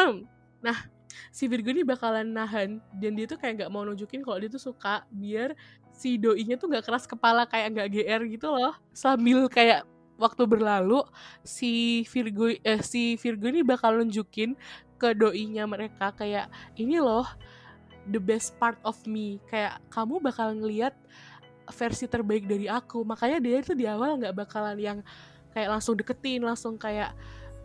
nah, 0.65 0.77
si 1.29 1.47
Virgo 1.47 1.71
ini 1.71 1.83
bakalan 1.85 2.27
nahan. 2.27 2.79
Dan 2.95 3.17
dia 3.17 3.25
tuh 3.27 3.37
kayak 3.37 3.63
nggak 3.63 3.71
mau 3.71 3.83
nunjukin 3.85 4.23
kalau 4.23 4.37
dia 4.39 4.49
tuh 4.51 4.61
suka 4.61 5.03
biar 5.11 5.55
si 5.91 6.17
doinya 6.17 6.57
tuh 6.57 6.71
nggak 6.71 6.87
keras 6.87 7.05
kepala 7.05 7.45
kayak 7.45 7.77
nggak 7.77 7.87
GR 7.91 8.21
gitu 8.31 8.47
loh. 8.49 8.73
Sambil 8.95 9.45
kayak 9.51 9.85
waktu 10.17 10.43
berlalu 10.45 11.01
si 11.41 12.03
Virgo 12.09 12.53
eh, 12.53 12.81
si 12.85 13.17
Virgo 13.17 13.49
ini 13.49 13.65
bakal 13.65 13.97
nunjukin 14.01 14.53
ke 15.01 15.17
doinya 15.17 15.65
mereka 15.65 16.13
kayak 16.13 16.45
ini 16.77 17.01
loh 17.01 17.25
the 18.09 18.21
best 18.21 18.57
part 18.57 18.77
of 18.81 18.97
me. 19.05 19.37
Kayak 19.49 19.81
kamu 19.93 20.21
bakal 20.21 20.53
ngeliat 20.57 20.93
versi 21.69 22.05
terbaik 22.05 22.45
dari 22.45 22.65
aku. 22.65 23.01
Makanya 23.05 23.37
dia 23.41 23.55
itu 23.61 23.73
di 23.77 23.85
awal 23.85 24.17
nggak 24.17 24.35
bakalan 24.35 24.77
yang 24.77 24.99
kayak 25.51 25.69
langsung 25.69 25.99
deketin 25.99 26.41
langsung 26.41 26.79
kayak 26.79 27.11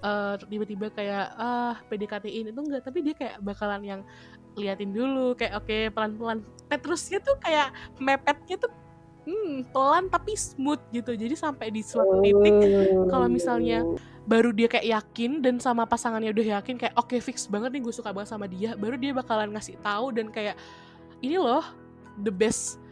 eh, 0.03 0.35
tiba-tiba 0.49 0.87
kayak 0.93 1.27
ah 1.37 1.75
PDKT-in 1.89 2.53
itu 2.53 2.61
enggak. 2.61 2.83
Tapi 2.85 2.99
dia 3.05 3.15
kayak 3.17 3.37
bakalan 3.41 3.83
yang 3.85 4.01
liatin 4.57 4.93
dulu 4.93 5.37
kayak 5.37 5.63
oke 5.63 5.77
pelan-pelan. 5.93 6.41
Petrusnya 6.67 7.21
tuh 7.23 7.37
kayak 7.39 7.71
mepetnya 8.01 8.57
tuh 8.57 8.73
hmm, 9.27 9.69
pelan 9.75 10.09
tapi 10.09 10.33
smooth 10.35 10.81
gitu. 10.91 11.13
Jadi 11.13 11.35
sampai 11.37 11.69
di 11.69 11.83
suatu 11.85 12.23
titik 12.25 12.55
kalau 13.11 13.27
misalnya 13.29 13.85
baru 14.27 14.51
dia 14.51 14.67
kayak 14.67 14.87
yakin 14.91 15.39
dan 15.39 15.63
sama 15.63 15.87
pasangannya 15.87 16.35
udah 16.35 16.59
yakin 16.59 16.75
kayak 16.75 16.95
oke 16.99 17.15
fix 17.23 17.47
banget 17.47 17.79
nih 17.79 17.83
gue 17.87 17.95
suka 17.95 18.11
banget 18.11 18.35
sama 18.35 18.51
dia 18.51 18.75
baru 18.75 18.99
dia 18.99 19.15
bakalan 19.15 19.55
ngasih 19.55 19.79
tahu 19.87 20.11
dan 20.11 20.35
kayak 20.35 20.59
ini 21.23 21.39
loh 21.39 21.63
the 22.27 22.35
best 22.35 22.83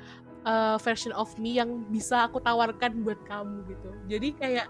uh, 0.47 0.79
version 0.79 1.11
of 1.17 1.29
me 1.41 1.59
yang 1.59 1.83
bisa 1.91 2.29
aku 2.29 2.39
tawarkan 2.39 3.03
buat 3.03 3.19
kamu 3.27 3.67
gitu. 3.67 3.91
Jadi 4.07 4.29
kayak 4.37 4.67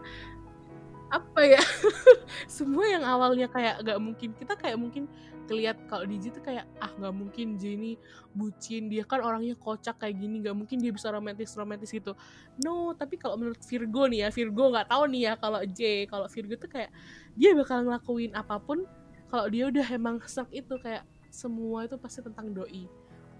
apa 1.10 1.40
ya? 1.44 1.62
Semua 2.56 2.84
yang 2.88 3.04
awalnya 3.04 3.48
kayak 3.50 3.84
gak 3.84 4.00
mungkin. 4.00 4.30
Kita 4.36 4.54
kayak 4.56 4.78
mungkin 4.80 5.08
keliat 5.44 5.76
kalau 5.92 6.08
di 6.08 6.16
tuh 6.24 6.40
kayak 6.40 6.64
ah 6.80 6.88
nggak 6.96 7.14
mungkin 7.14 7.60
J 7.60 7.76
ini 7.76 7.92
bucin. 8.32 8.88
Dia 8.88 9.04
kan 9.04 9.20
orangnya 9.20 9.54
kocak 9.60 10.00
kayak 10.00 10.16
gini. 10.16 10.40
Nggak 10.40 10.56
mungkin 10.56 10.80
dia 10.80 10.92
bisa 10.92 11.12
romantis 11.12 11.52
romantis 11.54 11.92
gitu. 11.92 12.16
No 12.64 12.96
tapi 12.96 13.20
kalau 13.20 13.36
menurut 13.36 13.60
Virgo 13.60 14.08
nih 14.08 14.26
ya 14.26 14.28
Virgo 14.32 14.72
nggak 14.72 14.88
tahu 14.88 15.04
nih 15.12 15.22
ya 15.28 15.32
kalau 15.36 15.60
J 15.68 15.80
kalau 16.08 16.26
Virgo 16.32 16.54
tuh 16.56 16.70
kayak 16.72 16.90
dia 17.36 17.52
bakal 17.52 17.84
ngelakuin 17.84 18.32
apa 18.32 18.56
pun 18.56 18.88
kalau 19.28 19.46
dia 19.50 19.68
udah 19.68 19.86
emang 19.92 20.16
serk 20.24 20.48
itu 20.54 20.78
kayak 20.80 21.04
semua 21.28 21.84
itu 21.84 22.00
pasti 22.00 22.24
tentang 22.24 22.54
doi. 22.56 22.88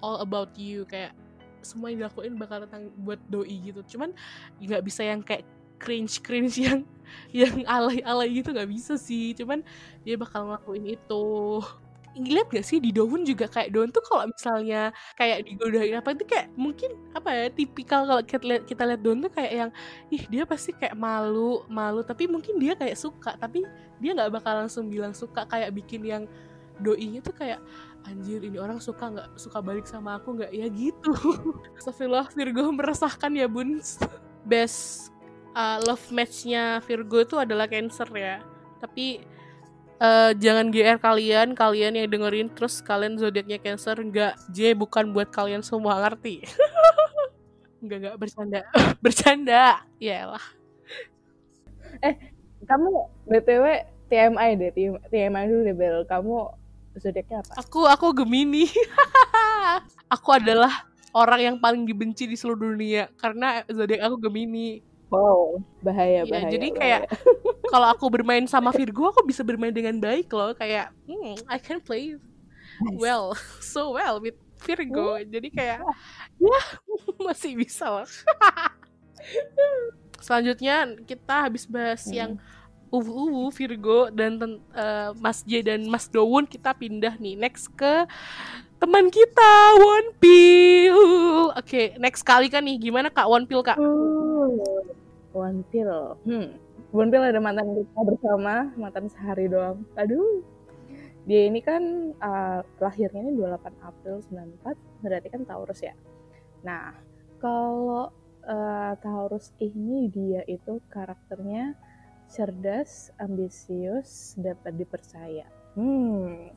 All 0.05 0.21
about 0.21 0.53
you 0.61 0.85
kayak 0.85 1.17
semua 1.65 1.89
yang 1.89 2.05
dilakuin 2.05 2.37
bakal 2.37 2.69
tentang 2.69 2.93
buat 3.01 3.19
doi 3.33 3.57
gitu. 3.65 3.81
Cuman 3.97 4.13
nggak 4.61 4.83
bisa 4.85 5.07
yang 5.07 5.25
kayak 5.25 5.49
cringe 5.79 6.23
cringe 6.23 6.57
yang 6.59 6.83
yang 7.31 7.63
alay-alay 7.67 8.43
gitu 8.43 8.51
nggak 8.55 8.71
bisa 8.71 8.95
sih. 8.99 9.35
Cuman 9.37 9.63
dia 10.03 10.15
bakal 10.19 10.51
ngelakuin 10.51 10.99
itu. 10.99 11.27
Ngeliat 12.15 12.47
gak 12.47 12.63
sih 12.63 12.79
di 12.79 12.95
Daun 12.95 13.27
juga 13.27 13.51
kayak 13.51 13.75
Daun 13.75 13.91
tuh 13.91 13.99
kalau 14.07 14.31
misalnya 14.31 14.95
kayak 15.19 15.51
digodain 15.51 15.99
apa 15.99 16.15
itu 16.15 16.23
kayak 16.23 16.47
mungkin 16.55 16.95
apa 17.11 17.27
ya 17.35 17.47
tipikal 17.51 18.07
kalau 18.07 18.23
kita 18.23 18.47
lihat 18.47 18.63
kita 18.71 18.87
lihat 18.87 19.01
Daun 19.03 19.19
tuh 19.19 19.35
kayak 19.35 19.51
yang 19.51 19.71
ih 20.15 20.23
dia 20.31 20.47
pasti 20.47 20.71
kayak 20.79 20.95
malu 20.95 21.67
malu. 21.67 22.07
Tapi 22.07 22.31
mungkin 22.31 22.63
dia 22.63 22.79
kayak 22.79 22.95
suka 22.95 23.35
tapi 23.35 23.67
dia 23.99 24.15
nggak 24.15 24.31
bakal 24.31 24.63
langsung 24.63 24.87
bilang 24.87 25.11
suka 25.11 25.43
kayak 25.51 25.75
bikin 25.75 26.07
yang 26.07 26.23
doinya 26.79 27.19
tuh 27.19 27.35
kayak 27.35 27.59
anjir 28.07 28.43
ini 28.43 28.63
orang 28.63 28.79
suka 28.79 29.11
nggak 29.11 29.29
suka 29.35 29.59
balik 29.59 29.87
sama 29.91 30.15
aku 30.23 30.39
nggak? 30.39 30.55
Ya 30.55 30.71
gitu. 30.71 31.11
Astagfirullah 31.83 32.31
Virgo 32.31 32.71
meresahkan 32.71 33.35
ya 33.35 33.51
bun 33.51 33.83
best 34.47 35.14
uh, 35.55 35.79
love 35.87 36.05
matchnya 36.11 36.83
Virgo 36.85 37.23
itu 37.23 37.37
adalah 37.41 37.71
Cancer 37.71 38.07
ya. 38.13 38.43
Tapi 38.83 39.25
uh, 40.03 40.35
jangan 40.37 40.69
GR 40.69 40.99
kalian 41.01 41.57
kalian 41.57 41.97
yang 41.97 42.09
dengerin 42.11 42.51
terus 42.53 42.83
kalian 42.85 43.17
zodiaknya 43.17 43.63
Cancer 43.63 43.97
nggak 43.97 44.35
J 44.53 44.75
bukan 44.77 45.15
buat 45.15 45.33
kalian 45.33 45.63
semua 45.65 45.99
ngerti? 46.03 46.45
Nggak 47.85 47.99
nggak 48.01 48.17
bercanda. 48.17 48.61
Bercanda. 49.05 49.85
Ya 50.01 50.25
lah 50.25 50.45
eh 52.03 52.15
kamu 52.65 52.91
btw 53.29 53.65
TMI 54.09 54.51
deh 54.59 54.71
TMI 55.13 55.45
dulu 55.49 55.61
deh 55.65 55.77
Bel. 55.77 55.99
Kamu 56.09 56.35
zodiaknya 56.99 57.43
apa? 57.45 57.53
Aku 57.65 57.89
aku 57.89 58.07
Gemini. 58.25 58.69
Aku 60.15 60.29
adalah 60.31 60.87
orang 61.17 61.41
yang 61.41 61.57
paling 61.59 61.83
dibenci 61.89 62.29
di 62.29 62.37
seluruh 62.39 62.77
dunia 62.77 63.11
karena 63.19 63.67
zodiak 63.67 64.07
aku 64.07 64.29
Gemini 64.29 64.85
Wow, 65.07 65.63
bahaya, 65.79 66.23
Ya, 66.23 66.27
bahaya. 66.27 66.51
jadi 66.51 66.69
bahaya. 66.69 66.79
kayak 66.79 67.03
kalau 67.73 67.87
aku 67.89 68.07
bermain 68.09 68.45
sama 68.45 68.71
Virgo, 68.71 69.09
aku 69.09 69.23
bisa 69.23 69.41
bermain 69.41 69.71
dengan 69.71 69.95
baik 69.97 70.27
loh. 70.29 70.51
Kayak, 70.53 70.91
hmm, 71.05 71.39
I 71.47 71.57
can 71.57 71.79
play 71.79 72.19
well, 72.95 73.37
so 73.63 73.93
well 73.93 74.19
with 74.19 74.35
Virgo. 74.61 75.21
Jadi 75.21 75.49
kayak, 75.51 75.85
ya 76.37 76.61
masih 77.27 77.55
bisa 77.55 78.03
lah. 78.03 78.09
Selanjutnya 80.19 80.77
kita 81.05 81.47
habis 81.47 81.65
bahas 81.65 82.03
Hmm. 82.05 82.15
yang 82.15 82.33
uwu 82.89 83.51
Virgo 83.51 84.07
dan 84.09 84.39
eh, 84.73 85.11
Mas 85.15 85.43
J 85.43 85.63
dan 85.63 85.85
Mas 85.85 86.07
Dowun 86.07 86.47
kita 86.47 86.71
pindah 86.73 87.19
nih 87.19 87.35
next 87.35 87.67
ke 87.75 88.07
teman 88.79 89.11
kita 89.11 89.53
One 89.77 90.15
Pill. 90.17 91.01
Oke, 91.53 91.99
next 91.99 92.23
kali 92.23 92.47
kan 92.47 92.63
nih 92.63 92.79
gimana 92.81 93.11
Kak 93.11 93.27
One 93.27 93.45
Pill 93.45 93.61
Kak? 93.61 93.77
Oh, 93.77 94.24
One 95.35 95.67
Pill. 95.69 96.15
Hmm. 96.23 96.57
One 96.95 97.11
Pill 97.11 97.27
ada 97.27 97.43
mantan 97.43 97.75
kita 97.75 98.01
bersama, 98.07 98.71
mantan 98.79 99.11
sehari 99.11 99.51
doang. 99.51 99.83
Aduh. 99.99 100.47
Dia 101.25 101.49
ini 101.49 101.65
kan 101.65 102.13
uh, 102.21 102.61
lahirnya 102.85 103.25
ini 103.25 103.33
28 103.41 103.81
April 103.81 104.21
94, 104.29 104.77
berarti 105.01 105.29
kan 105.33 105.43
Taurus 105.49 105.81
ya. 105.81 105.97
Nah, 106.61 106.93
kalau 107.41 108.13
uh, 108.45 108.93
Taurus 109.01 109.57
ini 109.57 110.13
dia 110.13 110.45
itu 110.45 110.85
karakternya 110.93 111.73
cerdas, 112.29 113.09
ambisius, 113.17 114.37
dapat 114.37 114.77
dipercaya. 114.77 115.49
Hmm. 115.73 116.53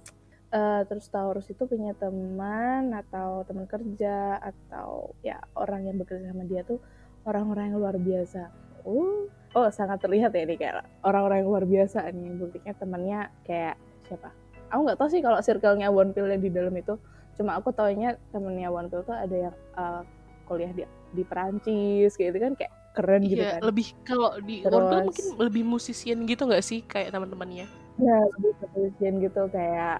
Uh, 0.48 0.82
terus 0.88 1.12
Taurus 1.12 1.48
itu 1.52 1.64
punya 1.68 1.92
teman 1.96 2.92
atau 2.92 3.44
teman 3.44 3.68
kerja 3.68 4.40
atau 4.40 5.12
ya 5.20 5.44
orang 5.60 5.92
yang 5.92 6.00
bekerja 6.00 6.32
sama 6.32 6.48
dia 6.48 6.64
tuh 6.64 6.80
orang-orang 7.28 7.70
yang 7.70 7.78
luar 7.78 7.96
biasa. 8.00 8.42
Oh, 8.88 9.28
oh 9.54 9.68
sangat 9.70 10.00
terlihat 10.00 10.32
ya 10.32 10.48
ini 10.48 10.56
kayak 10.56 10.88
orang-orang 11.04 11.44
yang 11.44 11.50
luar 11.52 11.66
biasa 11.68 12.08
nih. 12.10 12.32
Buktinya 12.40 12.74
temannya 12.74 13.20
kayak 13.44 13.76
siapa? 14.08 14.32
Aku 14.72 14.88
nggak 14.88 14.98
tahu 15.00 15.10
sih 15.12 15.20
kalau 15.20 15.40
circle-nya 15.44 15.92
One 15.92 16.16
Pill 16.16 16.32
yang 16.32 16.40
di 16.40 16.52
dalam 16.52 16.72
itu. 16.74 16.96
Cuma 17.36 17.60
aku 17.60 17.70
taunya 17.70 18.16
temennya 18.32 18.72
One 18.72 18.88
Pill 18.88 19.04
tuh 19.04 19.14
ada 19.14 19.52
yang 19.52 19.56
uh, 19.76 20.02
kuliah 20.48 20.72
di 20.72 20.88
di 21.12 21.24
Perancis 21.24 22.16
gitu 22.16 22.36
kan 22.36 22.56
kayak 22.56 22.72
keren 22.92 23.22
gitu 23.24 23.44
Iya, 23.44 23.60
kan. 23.60 23.62
lebih 23.70 23.88
kalau 24.04 24.32
di 24.42 24.64
Terus- 24.64 24.74
One 24.74 24.88
Pill 24.90 25.04
mungkin 25.12 25.26
lebih 25.38 25.64
musisian 25.68 26.24
gitu 26.26 26.48
nggak 26.48 26.64
sih 26.64 26.80
kayak 26.84 27.12
teman-temannya? 27.12 27.68
Ya, 27.98 28.18
lebih 28.38 28.52
kepolisian 28.62 29.20
gitu 29.20 29.44
kayak 29.50 30.00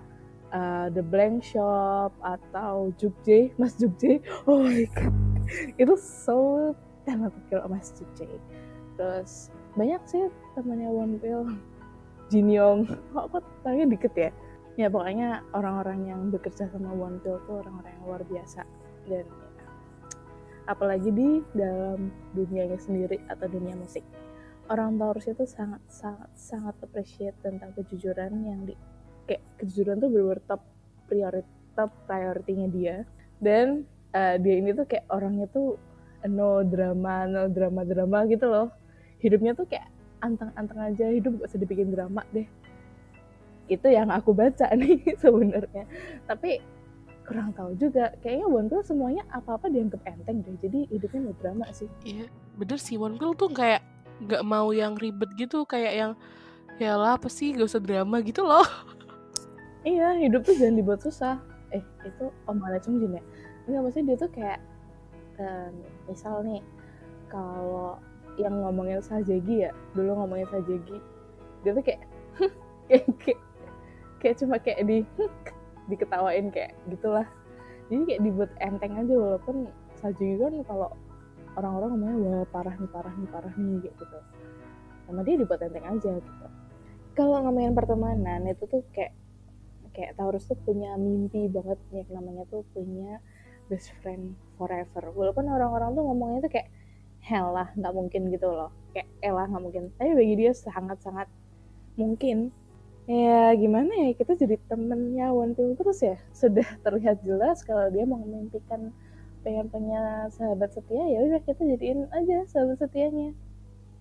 uh, 0.52 0.88
The 0.94 1.02
Blank 1.02 1.44
Shop 1.44 2.12
atau 2.22 2.94
Jukje, 2.96 3.52
Mas 3.60 3.74
Jukje. 3.76 4.22
Oh 4.46 4.62
my 4.64 4.86
god. 4.94 5.14
Itu 5.80 5.96
so 5.98 6.72
talented 7.08 7.44
kalau 7.48 7.72
Mas 7.72 7.96
Jukje. 7.96 8.28
Terus 9.00 9.48
banyak 9.80 10.02
sih 10.04 10.28
temannya 10.60 10.92
One 10.92 11.16
Pill. 11.24 11.48
Jin 12.32 12.52
Yong. 12.52 12.92
Kok 13.16 13.24
aku 13.32 13.40
tanya 13.64 13.88
dikit 13.88 14.12
ya? 14.20 14.36
Ya 14.76 14.92
pokoknya 14.92 15.48
orang-orang 15.56 16.12
yang 16.12 16.22
bekerja 16.28 16.68
sama 16.68 16.92
One 16.92 17.24
Pill 17.24 17.40
tuh 17.48 17.64
orang-orang 17.64 17.96
yang 17.96 18.04
luar 18.04 18.22
biasa. 18.28 18.68
Dan 19.08 19.24
ya, 19.24 19.48
apalagi 20.68 21.10
di 21.16 21.40
dalam 21.56 22.12
dunianya 22.36 22.76
sendiri 22.76 23.24
atau 23.32 23.48
dunia 23.48 23.74
musik 23.80 24.04
orang 24.68 25.00
Taurus 25.00 25.28
itu 25.28 25.48
sangat 25.48 25.82
sangat 25.88 26.30
sangat 26.36 26.76
appreciate 26.84 27.36
tentang 27.40 27.72
kejujuran 27.76 28.32
yang 28.44 28.60
di 28.68 28.76
kayak 29.28 29.44
kejujuran 29.60 30.00
tuh 30.00 30.12
bener 30.12 30.40
top 30.48 30.62
prioritas 31.08 31.90
prioritinya 32.08 32.68
dia 32.68 33.08
dan 33.40 33.88
eh, 34.12 34.36
dia 34.40 34.56
ini 34.60 34.76
tuh 34.76 34.86
kayak 34.88 35.08
orangnya 35.12 35.48
tuh 35.52 35.80
no 36.26 36.66
drama 36.66 37.30
no 37.30 37.46
drama 37.52 37.86
drama 37.86 38.26
gitu 38.26 38.50
loh. 38.50 38.74
Hidupnya 39.22 39.54
tuh 39.54 39.70
kayak 39.70 39.90
anteng-anteng 40.26 40.80
aja 40.82 41.14
hidup 41.14 41.38
gak 41.38 41.54
usah 41.54 41.62
dibikin 41.62 41.94
drama 41.94 42.26
deh. 42.34 42.48
Itu 43.70 43.88
yang 43.92 44.10
aku 44.10 44.34
baca 44.34 44.72
nih 44.80 45.18
sebenarnya. 45.22 45.86
Tapi 46.26 46.58
kurang 47.28 47.52
tahu 47.52 47.76
juga 47.76 48.16
kayaknya 48.24 48.48
One 48.48 48.72
Pill 48.72 48.82
semuanya 48.88 49.24
apa-apa 49.36 49.68
dianggap 49.68 50.02
enteng 50.08 50.42
deh. 50.42 50.56
Jadi 50.64 50.80
hidupnya 50.90 51.20
no 51.30 51.34
drama 51.38 51.66
sih. 51.76 51.90
Iya, 52.08 52.26
bener 52.56 52.80
sih. 52.80 52.96
One 52.96 53.20
Pill 53.20 53.36
tuh 53.36 53.52
kayak 53.52 53.84
nggak 54.24 54.44
mau 54.48 54.74
yang 54.74 54.98
ribet 54.98 55.30
gitu, 55.38 55.68
kayak 55.68 55.94
yang 55.94 56.12
ya 56.82 56.98
lah 56.98 57.20
apa 57.20 57.30
sih? 57.30 57.54
Gak 57.54 57.70
usah 57.70 57.84
drama 57.84 58.24
gitu 58.24 58.42
loh. 58.48 58.66
Iya, 59.88 60.20
hidup 60.20 60.44
tuh 60.44 60.56
jangan 60.58 60.76
dibuat 60.80 61.00
susah. 61.00 61.40
Eh, 61.72 61.84
itu 62.04 62.26
Om 62.48 62.60
Alex 62.64 62.88
Jin 62.88 63.20
ya? 63.20 63.24
Enggak, 63.68 63.82
maksudnya 63.84 64.06
dia 64.08 64.18
tuh 64.20 64.32
kayak, 64.32 64.60
em, 65.38 65.74
misal 66.10 66.42
nih, 66.46 66.62
kalau 67.30 67.98
yang 68.38 68.54
ngomongin 68.62 69.02
Sajegi 69.02 69.66
ya, 69.66 69.72
dulu 69.98 70.14
ngomongin 70.14 70.48
Sajegi, 70.50 70.98
dia 71.66 71.72
tuh 71.74 71.84
kayak, 71.84 72.02
kayak, 72.90 73.06
kayak, 73.22 73.40
kayak 74.22 74.36
cuma 74.38 74.56
kayak 74.62 74.82
di, 74.86 74.98
diketawain 75.90 76.54
kayak 76.54 76.78
gitulah. 76.90 77.26
Jadi 77.88 78.04
kayak 78.04 78.22
dibuat 78.22 78.52
enteng 78.62 78.94
aja, 79.00 79.14
walaupun 79.16 79.72
Sajegi 79.98 80.38
kan 80.38 80.54
kalau 80.68 80.90
orang-orang 81.58 81.90
ngomongnya, 81.98 82.18
wah 82.22 82.46
parah 82.54 82.76
nih, 82.78 82.90
parah 82.94 83.14
nih, 83.18 83.30
parah 83.34 83.54
nih, 83.58 83.76
kayak 83.82 83.96
gitu. 83.98 84.18
Sama 85.08 85.22
dia 85.24 85.36
dibuat 85.40 85.60
enteng 85.66 85.88
aja 85.88 86.12
gitu. 86.22 86.46
Kalau 87.18 87.42
ngomongin 87.42 87.74
pertemanan, 87.74 88.46
itu 88.46 88.70
tuh 88.70 88.86
kayak 88.94 89.18
kayak 89.98 90.14
Taurus 90.14 90.46
tuh 90.46 90.54
punya 90.62 90.94
mimpi 90.94 91.50
banget 91.50 91.82
yang 91.90 92.06
namanya 92.14 92.46
tuh 92.54 92.62
punya 92.70 93.18
best 93.68 93.94
friend 94.02 94.36
forever. 94.56 95.14
Walaupun 95.14 95.46
orang-orang 95.48 95.94
tuh 95.94 96.04
ngomongnya 96.04 96.40
tuh 96.48 96.52
kayak 96.52 96.70
hell 97.22 97.52
lah 97.52 97.70
nggak 97.76 97.94
mungkin 97.94 98.22
gitu 98.32 98.48
loh. 98.50 98.72
Kayak 98.96 99.08
elah 99.22 99.46
nggak 99.48 99.64
mungkin. 99.64 99.84
Tapi 99.96 100.12
bagi 100.16 100.36
dia 100.40 100.52
sangat-sangat 100.56 101.28
mungkin. 102.00 102.52
Ya 103.08 103.56
gimana 103.56 103.92
ya 104.04 104.10
kita 104.20 104.36
jadi 104.36 104.60
temennya 104.68 105.32
One 105.32 105.56
Pill 105.56 105.76
terus 105.80 106.04
ya? 106.04 106.20
Sudah 106.36 106.68
terlihat 106.84 107.24
jelas 107.24 107.64
kalau 107.64 107.88
dia 107.88 108.04
mau 108.04 108.20
memimpikan 108.20 108.92
pengen 109.48 109.72
punya 109.72 110.28
sahabat 110.36 110.76
setia 110.76 111.08
ya 111.08 111.24
udah 111.24 111.40
kita 111.40 111.64
jadiin 111.64 112.12
aja 112.12 112.44
sahabat 112.52 112.84
setianya. 112.84 113.32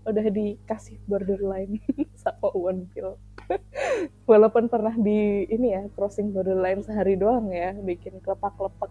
Udah 0.06 0.26
dikasih 0.26 0.98
borderline 1.06 1.78
sama 2.22 2.50
One 2.50 2.90
Pill 2.90 3.14
walaupun 4.30 4.66
pernah 4.66 4.94
di 4.94 5.46
ini 5.46 5.74
ya 5.74 5.82
crossing 5.94 6.34
borderline 6.34 6.82
sehari 6.82 7.14
doang 7.14 7.50
ya 7.50 7.74
bikin 7.74 8.18
kelepak-kelepak 8.22 8.90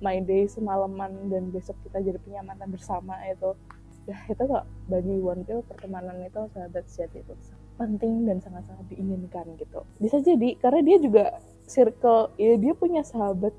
my 0.00 0.20
day 0.22 0.44
semalaman 0.48 1.32
dan 1.32 1.48
besok 1.50 1.76
kita 1.86 2.00
jadi 2.02 2.18
punya 2.20 2.40
mantan 2.44 2.72
bersama 2.72 3.16
itu. 3.28 3.56
Ya 4.06 4.14
itu 4.30 4.38
kok 4.38 4.64
bagi 4.86 5.18
One 5.18 5.42
Pill 5.42 5.66
pertemanan 5.66 6.22
itu 6.22 6.46
sahabat 6.54 6.86
sejati 6.86 7.26
itu 7.26 7.34
penting 7.76 8.24
dan 8.24 8.38
sangat-sangat 8.38 8.86
diinginkan 8.94 9.44
gitu. 9.58 9.82
Bisa 9.98 10.22
jadi 10.22 10.54
karena 10.62 10.80
dia 10.86 10.96
juga 11.02 11.24
circle 11.66 12.30
ya 12.38 12.54
dia 12.54 12.72
punya 12.72 13.02
sahabat 13.02 13.52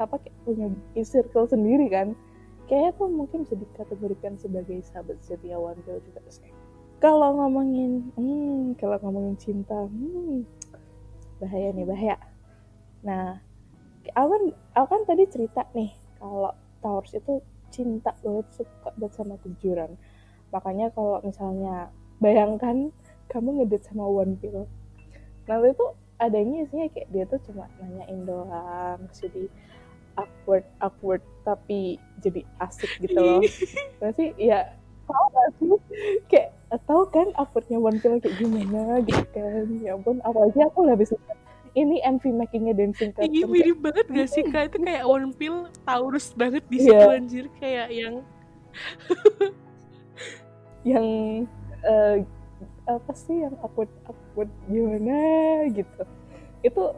apa 0.00 0.18
kayak 0.24 0.36
punya 0.48 0.66
circle 1.04 1.46
sendiri 1.46 1.92
kan. 1.92 2.16
Kayaknya 2.64 2.90
tuh 2.96 3.08
mungkin 3.12 3.44
bisa 3.44 3.60
dikategorikan 3.60 4.40
sebagai 4.40 4.80
sahabat 4.88 5.20
setia 5.20 5.60
One 5.60 5.78
Pill 5.84 6.00
juga. 6.00 6.24
Sih 6.32 6.48
kalau 7.04 7.36
ngomongin 7.36 8.00
hmm, 8.16 8.80
kalau 8.80 8.96
ngomongin 9.04 9.36
cinta 9.36 9.76
hmm, 9.76 10.40
bahaya 11.36 11.68
nih 11.76 11.84
bahaya. 11.84 12.16
Nah 13.04 13.43
aku 14.12 14.28
kan 14.28 14.42
aku 14.76 14.86
kan 14.92 15.02
tadi 15.08 15.24
cerita 15.32 15.62
nih 15.72 15.90
kalau 16.20 16.52
Taurus 16.84 17.16
itu 17.16 17.40
cinta 17.72 18.12
banget 18.20 18.46
suka 18.52 18.90
banget 19.00 19.12
sama 19.16 19.34
kejujuran. 19.40 19.96
Makanya 20.52 20.92
kalau 20.92 21.18
misalnya 21.24 21.88
bayangkan 22.20 22.92
kamu 23.32 23.64
ngedate 23.64 23.88
sama 23.88 24.04
One 24.04 24.36
Pill 24.38 24.68
nanti 25.44 25.76
tuh 25.76 25.92
adanya 26.16 26.64
isinya 26.64 26.88
kayak 26.88 27.08
dia 27.12 27.24
tuh 27.28 27.40
cuma 27.44 27.68
nanyain 27.76 28.24
doang 28.24 29.00
jadi 29.12 29.44
awkward 30.16 30.64
awkward 30.80 31.22
tapi 31.44 32.00
jadi 32.22 32.46
asik 32.62 32.88
gitu 33.02 33.18
loh. 33.18 33.42
Berarti 34.00 34.32
ya 34.40 34.72
tau 35.04 35.24
gak 35.34 35.48
sih? 35.60 35.74
Kayak 36.32 36.48
tau 36.88 37.02
kan 37.12 37.28
awkwardnya 37.36 37.76
One 37.76 37.98
Pill 38.00 38.22
kayak 38.22 38.36
gimana 38.40 39.02
gitu 39.04 39.24
kan? 39.34 39.68
Ya 39.84 39.98
ampun 39.98 40.22
apalagi 40.24 40.60
aku 40.64 40.88
habis 40.88 41.12
ini 41.74 41.98
MV 42.06 42.22
makingnya 42.38 42.74
dancing 42.74 43.10
Iya 43.10 43.18
cartoon 43.18 43.34
kayak 43.34 43.50
mirip 43.50 43.78
banget 43.82 44.06
gak 44.06 44.28
sih 44.30 44.42
kak? 44.46 44.62
Itu 44.70 44.78
kayak 44.82 45.04
One 45.04 45.30
Pill 45.34 45.56
Taurus 45.82 46.30
banget 46.38 46.62
di 46.70 46.78
situ 46.78 46.94
Iya. 46.94 47.18
anjir. 47.18 47.44
Kayak 47.58 47.88
yang 47.90 48.14
yang 50.94 51.06
eh, 51.82 52.16
apa 52.84 53.12
sih 53.16 53.42
yang 53.42 53.56
awkward 53.64 53.90
awkward 54.06 54.50
gimana 54.70 55.18
gitu. 55.72 56.02
Itu 56.62 56.94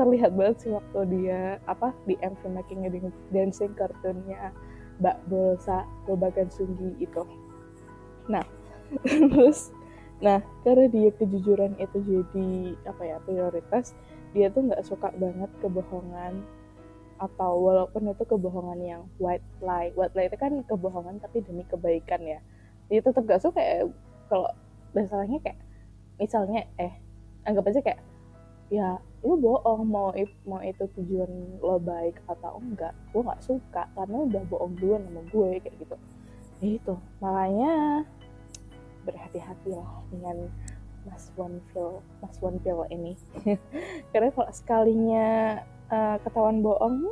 terlihat 0.00 0.32
banget 0.32 0.56
sih 0.64 0.70
waktu 0.72 0.98
dia 1.12 1.60
apa 1.68 1.92
di 2.08 2.16
MV 2.16 2.40
makingnya 2.48 2.88
dancing 3.28 3.76
kartunnya 3.76 4.48
Mbak 4.96 5.28
Bolsa 5.28 5.84
Babagan 6.08 6.48
Sunggi 6.48 6.96
itu. 6.96 7.22
Nah 8.32 8.44
terus 9.04 9.76
nah 10.16 10.40
karena 10.64 10.88
dia 10.88 11.12
kejujuran 11.12 11.76
itu 11.76 11.98
jadi 12.00 12.48
apa 12.88 13.02
ya 13.04 13.16
prioritas 13.20 13.92
dia 14.32 14.48
tuh 14.48 14.64
nggak 14.64 14.84
suka 14.84 15.12
banget 15.16 15.50
kebohongan 15.60 16.40
atau 17.16 17.56
walaupun 17.56 18.12
itu 18.12 18.24
kebohongan 18.28 18.80
yang 18.84 19.02
white 19.16 19.44
lie. 19.64 19.92
White 19.96 20.12
lie 20.12 20.28
itu 20.28 20.36
kan 20.36 20.52
kebohongan 20.68 21.16
tapi 21.20 21.40
demi 21.40 21.64
kebaikan 21.64 22.20
ya. 22.20 22.40
Dia 22.92 23.00
tetap 23.02 23.24
gak 23.24 23.42
suka 23.42 23.58
ya 23.60 23.88
kalau 24.28 24.52
masalahnya 24.92 25.40
kayak 25.40 25.58
misalnya 26.20 26.68
eh 26.80 26.92
anggap 27.44 27.68
aja 27.68 27.80
kayak 27.80 28.00
ya 28.68 28.98
lu 29.22 29.38
bohong 29.38 29.86
mau 29.86 30.10
mau 30.44 30.60
itu 30.62 30.84
tujuan 30.98 31.58
lo 31.62 31.78
baik 31.78 32.18
atau 32.26 32.58
enggak 32.58 32.94
gue 33.14 33.22
nggak 33.22 33.42
suka 33.42 33.86
karena 33.94 34.16
udah 34.26 34.42
bohong 34.50 34.74
duluan 34.78 35.02
sama 35.06 35.22
gue 35.32 35.50
kayak 35.62 35.76
gitu. 35.80 35.96
Ya 36.60 36.68
itu. 36.76 36.94
Makanya 37.20 37.72
berhati-hatilah 39.06 39.88
dengan 40.10 40.50
Mas 41.06 41.30
Pill 41.70 42.02
Mas 42.18 42.36
Pill 42.42 42.82
ini. 42.90 43.14
Karena 44.12 44.28
kalau 44.34 44.50
sekalinya 44.50 45.28
eh, 45.88 46.16
ketahuan 46.26 46.60
bohong 46.60 47.06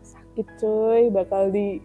sakit 0.00 0.46
cuy 0.56 1.12
bakal 1.12 1.52
di 1.52 1.78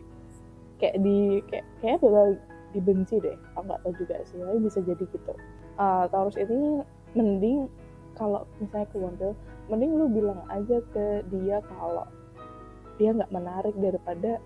kayak 0.80 0.97
di 1.04 1.43
kayak 1.52 1.67
kayak 1.84 2.00
bakal 2.00 2.28
dibenci 2.71 3.19
deh. 3.19 3.36
Aku 3.60 3.67
nggak 3.67 3.82
tahu 3.84 3.93
juga 4.00 4.15
sih 4.23 4.39
tapi 4.39 4.60
bisa 4.63 4.80
jadi 4.80 5.04
gitu. 5.04 5.34
Eh, 5.78 6.04
Taurus 6.10 6.39
ini 6.39 6.82
mending 7.13 7.67
kalau 8.15 8.47
misalnya 8.58 8.88
ke 8.89 8.97
Pill 8.97 9.36
mending 9.67 9.91
lu 10.00 10.08
bilang 10.10 10.41
aja 10.47 10.80
ke 10.95 11.21
dia 11.30 11.60
kalau 11.67 12.08
dia 12.97 13.13
nggak 13.13 13.30
menarik 13.30 13.76
daripada 13.78 14.41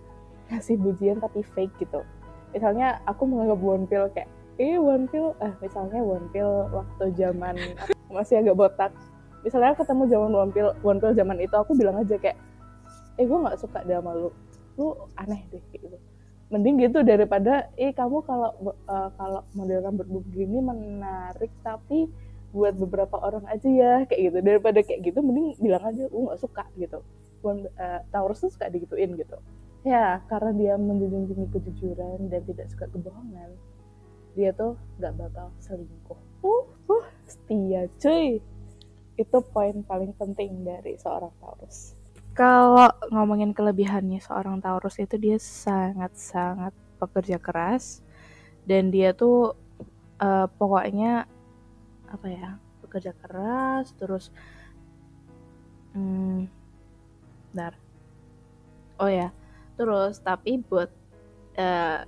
ngasih 0.52 0.76
pujian 0.76 1.24
tapi 1.24 1.46
fake 1.56 1.72
gitu 1.80 2.04
misalnya 2.52 3.00
aku 3.08 3.24
menganggap 3.28 3.60
One 3.60 3.86
Pill 3.88 4.06
kayak 4.12 4.30
eh 4.60 4.78
One 4.78 5.08
Pill. 5.10 5.34
Eh 5.42 5.54
misalnya 5.64 6.00
One 6.04 6.28
Pill 6.32 6.52
waktu 6.72 7.06
zaman 7.18 7.56
masih 8.16 8.44
agak 8.44 8.56
botak. 8.56 8.92
Misalnya 9.42 9.74
ketemu 9.74 10.04
zaman 10.12 10.32
One 10.36 10.52
Pill 10.54 10.70
One 10.86 11.00
Pill 11.02 11.18
zaman 11.18 11.42
itu 11.42 11.56
aku 11.56 11.74
bilang 11.74 11.98
aja 11.98 12.16
kayak 12.20 12.38
eh 13.20 13.26
gue 13.26 13.38
nggak 13.38 13.58
suka 13.60 13.82
deh 13.88 13.98
sama 13.98 14.14
lu. 14.14 14.30
Lu 14.78 14.96
aneh 15.18 15.42
deh 15.50 15.64
gitu. 15.74 15.98
Mending 16.52 16.84
gitu 16.84 17.00
daripada 17.02 17.72
eh 17.80 17.96
kamu 17.96 18.22
kalau 18.28 18.52
eh, 18.70 19.10
kalau 19.16 19.42
model 19.56 19.80
rambut 19.82 20.08
begini 20.08 20.60
menarik 20.60 21.50
tapi 21.64 22.12
buat 22.52 22.76
beberapa 22.76 23.16
orang 23.16 23.48
aja 23.48 23.70
ya 23.72 23.94
kayak 24.06 24.22
gitu. 24.30 24.38
Daripada 24.44 24.80
kayak 24.84 25.00
gitu 25.08 25.20
mending 25.24 25.56
bilang 25.64 25.84
aja 25.88 26.06
gue 26.06 26.22
nggak 26.28 26.42
suka 26.44 26.68
gitu. 26.76 27.00
One- 27.42 27.72
eh, 27.80 28.00
Taurus 28.14 28.44
tuh 28.44 28.52
suka 28.54 28.70
digituin 28.70 29.18
gitu 29.18 29.40
ya 29.82 30.22
karena 30.30 30.52
dia 30.54 30.74
menjunjung 30.78 31.26
tinggi 31.32 31.48
kejujuran 31.58 32.30
dan 32.30 32.42
tidak 32.46 32.70
suka 32.70 32.86
kebohongan 32.90 33.50
dia 34.36 34.56
tuh 34.56 34.80
nggak 35.00 35.14
bakal 35.20 35.48
selingkuh. 35.60 36.20
Uh, 36.44 36.66
uh 36.88 37.06
setia 37.28 37.88
cuy. 38.00 38.40
Itu 39.20 39.38
poin 39.44 39.84
paling 39.84 40.16
penting 40.16 40.64
dari 40.64 40.96
seorang 40.96 41.32
Taurus. 41.44 41.94
Kalau 42.32 42.88
ngomongin 43.12 43.52
kelebihannya 43.52 44.24
seorang 44.24 44.64
Taurus 44.64 44.96
itu 45.04 45.20
dia 45.20 45.36
sangat-sangat 45.36 46.72
pekerja 46.96 47.38
keras 47.44 48.00
dan 48.64 48.88
dia 48.88 49.12
tuh 49.12 49.52
eh, 50.22 50.48
pokoknya 50.56 51.28
apa 52.08 52.28
ya 52.32 52.50
pekerja 52.88 53.12
keras 53.20 53.92
terus 54.00 54.32
hmm, 55.92 56.48
bentar. 57.52 57.76
oh 59.02 59.12
ya 59.12 59.34
terus 59.82 60.22
tapi 60.22 60.62
buat 60.62 60.94
eh, 61.58 62.06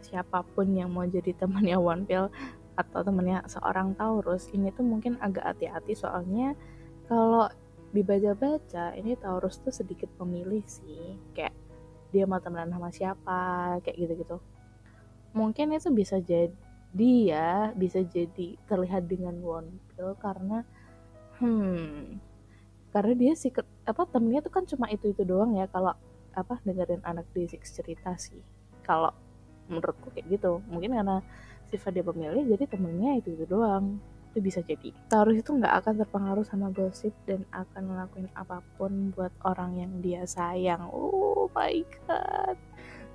siapa 0.00 0.40
pun 0.56 0.72
yang 0.72 0.88
mau 0.88 1.04
jadi 1.04 1.36
temannya 1.36 1.76
One 1.92 2.08
Pill 2.08 2.32
atau 2.80 3.04
temannya 3.04 3.44
seorang 3.44 3.92
Taurus 3.92 4.48
ini 4.56 4.72
tuh 4.72 4.88
mungkin 4.88 5.20
agak 5.20 5.52
hati-hati 5.52 5.92
soalnya 5.92 6.56
kalau 7.04 7.52
dibaca-baca 7.90 8.94
ini 8.94 9.18
Taurus 9.18 9.58
tuh 9.60 9.74
sedikit 9.74 10.06
pemilih 10.14 10.62
sih. 10.64 11.18
Kayak 11.34 11.54
dia 12.10 12.24
mau 12.26 12.38
temenan 12.38 12.70
sama 12.70 12.90
siapa 12.94 13.40
kayak 13.82 13.96
gitu-gitu. 13.98 14.38
Mungkin 15.34 15.74
itu 15.74 15.90
bisa 15.90 16.18
jadi 16.22 17.12
ya 17.26 17.70
bisa 17.74 18.02
jadi 18.02 18.58
terlihat 18.66 19.06
dengan 19.10 19.38
One 19.42 19.78
Pill 19.94 20.14
karena 20.18 20.62
hmm 21.42 22.18
karena 22.90 23.14
dia 23.14 23.32
sih 23.38 23.54
apa 23.86 24.02
temennya 24.10 24.42
tuh 24.42 24.50
kan 24.50 24.64
cuma 24.66 24.90
itu 24.90 25.10
itu 25.10 25.22
doang 25.22 25.54
ya. 25.58 25.66
Kalau 25.70 25.94
apa 26.36 26.58
dengerin 26.62 27.02
anak 27.02 27.26
D6 27.34 27.62
cerita 27.62 28.14
sih. 28.16 28.40
Kalau 28.86 29.10
menurutku 29.70 30.10
kayak 30.10 30.26
gitu. 30.28 30.60
Mungkin 30.66 30.94
karena 30.94 31.22
sifat 31.70 31.94
dia 31.94 32.04
pemilih 32.04 32.42
jadi 32.58 32.66
temennya 32.66 33.22
itu 33.22 33.38
itu 33.38 33.46
doang. 33.46 34.02
Itu 34.34 34.42
bisa 34.42 34.62
jadi. 34.62 34.90
Taurus 35.10 35.42
itu 35.42 35.50
nggak 35.54 35.74
akan 35.82 35.94
terpengaruh 36.02 36.44
sama 36.46 36.70
gosip 36.74 37.14
dan 37.26 37.46
akan 37.54 37.82
ngelakuin 37.90 38.28
apa 38.34 38.62
pun 38.78 39.14
buat 39.14 39.34
orang 39.46 39.78
yang 39.78 39.92
dia 40.02 40.22
sayang. 40.26 40.86
Oh 40.90 41.50
my 41.54 41.82
god. 42.06 42.58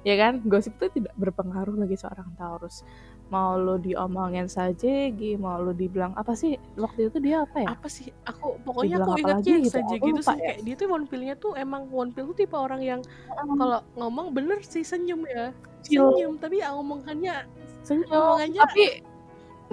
Ya 0.06 0.16
kan? 0.20 0.44
Gosip 0.46 0.76
itu 0.80 1.02
tidak 1.02 1.14
berpengaruh 1.18 1.76
bagi 1.76 1.98
seorang 2.00 2.36
Taurus 2.40 2.86
mau 3.34 3.58
lo 3.58 3.82
diomongin 3.82 4.46
saja 4.46 5.10
mau 5.42 5.58
lo 5.58 5.74
dibilang 5.74 6.14
apa 6.14 6.38
sih? 6.38 6.62
Waktu 6.78 7.10
itu 7.10 7.18
dia 7.18 7.42
apa 7.42 7.66
ya? 7.66 7.70
Apa 7.74 7.88
sih? 7.90 8.14
Aku 8.30 8.62
pokoknya 8.62 9.02
Dibilang 9.02 9.18
aku 9.18 9.22
ingatnya 9.22 9.56
gitu, 9.66 9.74
saja 9.74 9.96
aku 9.98 10.06
gitu 10.06 10.22
lupa 10.22 10.32
sih. 10.32 10.38
ya. 10.38 10.42
kayak 10.46 10.58
dia 10.62 10.76
tuh 10.78 10.88
One 10.94 11.06
Pill-nya 11.10 11.36
tuh 11.42 11.52
emang 11.58 11.82
One 11.90 12.12
Pill 12.14 12.26
tuh 12.30 12.38
tipe 12.38 12.54
orang 12.54 12.82
yang 12.86 13.02
kalau 13.34 13.82
ngomong 13.98 14.28
bener 14.38 14.62
sih 14.62 14.86
senyum 14.86 15.26
ya. 15.26 15.50
Senyum 15.82 16.38
tapi 16.38 16.62
ya 16.62 16.70
omongannya 16.78 17.50
senyum. 17.82 18.10
omongannya 18.14 18.62
tapi 18.62 18.86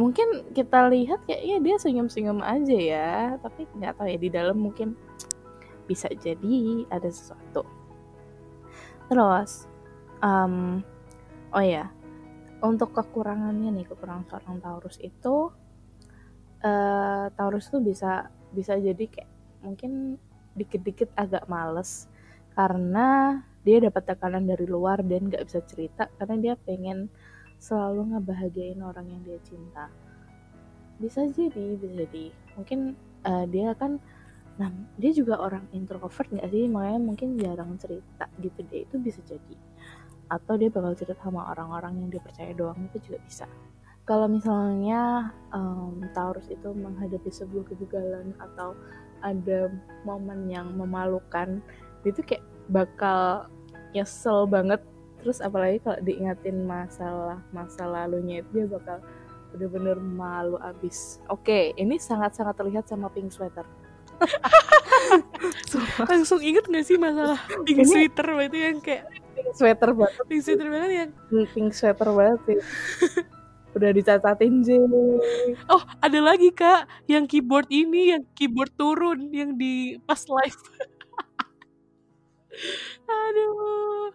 mungkin 0.00 0.28
kita 0.56 0.88
lihat 0.88 1.20
kayaknya 1.28 1.56
dia 1.60 1.76
senyum-senyum 1.76 2.40
aja 2.40 2.76
ya. 2.80 3.12
Tapi 3.36 3.68
nggak 3.76 4.00
tahu 4.00 4.08
ya 4.08 4.18
di 4.18 4.30
dalam 4.32 4.56
mungkin 4.56 4.96
bisa 5.84 6.08
jadi 6.08 6.88
ada 6.88 7.08
sesuatu. 7.12 7.68
Terus 9.12 9.68
em, 10.24 10.80
oh 11.52 11.60
ya 11.60 11.92
untuk 12.62 12.94
kekurangannya 12.94 13.74
nih 13.74 13.86
kekurangan 13.90 14.24
seorang 14.30 14.56
Taurus 14.62 14.96
itu 15.02 15.50
eh 16.62 17.26
Taurus 17.34 17.66
tuh 17.68 17.82
bisa 17.82 18.30
bisa 18.54 18.78
jadi 18.78 19.04
kayak 19.10 19.30
mungkin 19.66 20.14
dikit-dikit 20.54 21.10
agak 21.18 21.50
males 21.50 22.06
karena 22.54 23.40
dia 23.62 23.78
dapat 23.82 24.14
tekanan 24.14 24.46
dari 24.46 24.66
luar 24.66 25.02
dan 25.02 25.26
nggak 25.30 25.46
bisa 25.46 25.60
cerita 25.66 26.06
karena 26.18 26.36
dia 26.38 26.54
pengen 26.58 27.10
selalu 27.62 28.14
ngebahagiain 28.14 28.82
orang 28.82 29.06
yang 29.06 29.22
dia 29.22 29.38
cinta. 29.46 29.86
Bisa 30.98 31.22
jadi 31.30 31.78
bisa 31.78 31.86
jadi. 31.86 32.24
Mungkin 32.58 32.98
eh, 33.22 33.46
dia 33.50 33.74
kan 33.78 34.02
nah 34.60 34.68
dia 35.00 35.14
juga 35.16 35.40
orang 35.40 35.70
introvert 35.72 36.28
nggak 36.28 36.50
sih? 36.50 36.66
Makanya 36.66 37.00
mungkin 37.00 37.38
jarang 37.38 37.78
cerita 37.78 38.26
gitu 38.42 38.66
deh. 38.66 38.82
Itu 38.82 38.98
bisa 38.98 39.22
jadi 39.22 39.54
atau 40.30 40.54
dia 40.56 40.68
bakal 40.70 40.92
cerita 40.94 41.18
sama 41.22 41.50
orang-orang 41.50 41.98
yang 41.98 42.08
dia 42.12 42.22
percaya 42.22 42.52
doang 42.52 42.78
itu 42.90 42.98
juga 43.10 43.18
bisa. 43.24 43.46
Kalau 44.02 44.26
misalnya 44.26 45.30
em, 45.54 46.02
Taurus 46.10 46.50
itu 46.50 46.74
menghadapi 46.74 47.30
sebuah 47.30 47.64
kegagalan 47.70 48.34
atau 48.42 48.74
ada 49.22 49.70
momen 50.02 50.50
yang 50.50 50.74
memalukan 50.74 51.62
itu 52.02 52.18
kayak 52.26 52.42
bakal 52.66 53.46
nyesel 53.94 54.50
banget. 54.50 54.82
Terus 55.22 55.38
apalagi 55.38 55.78
kalau 55.86 56.02
diingatin 56.02 56.66
masalah 56.66 57.38
masa 57.54 57.86
lalunya 57.86 58.42
itu 58.42 58.50
dia 58.50 58.66
bakal 58.66 58.98
bener-bener 59.54 60.02
malu 60.02 60.58
abis. 60.58 61.22
Oke 61.30 61.70
ini 61.78 61.94
sangat-sangat 61.94 62.58
terlihat 62.58 62.90
sama 62.90 63.06
pink 63.06 63.30
sweater. 63.30 63.62
Langsung 66.10 66.42
inget 66.42 66.66
gak 66.66 66.84
sih 66.86 66.98
masalah 66.98 67.38
pink 67.62 67.86
Ini- 67.86 67.86
sweater? 67.86 68.26
Itu 68.50 68.58
yang 68.58 68.78
kayak 68.82 69.06
pink 69.42 69.54
sweater 69.58 69.90
banget 69.90 70.22
pink 70.30 70.42
sweater 70.46 70.68
banget 70.70 70.90
yang 70.94 71.10
pink 71.50 71.70
sweater 71.74 72.08
banget 72.14 72.40
sih. 72.46 72.58
Udah 73.76 73.88
dicacatin 73.88 74.60
J 74.60 74.84
oh 75.72 75.82
ada 75.98 76.20
lagi 76.20 76.52
kak 76.52 76.84
yang 77.08 77.24
keyboard 77.24 77.66
ini 77.72 78.12
yang 78.12 78.22
keyboard 78.36 78.70
turun 78.76 79.32
yang 79.32 79.56
di 79.56 79.96
pas 80.04 80.20
live. 80.28 80.60
Aduh. 83.08 84.12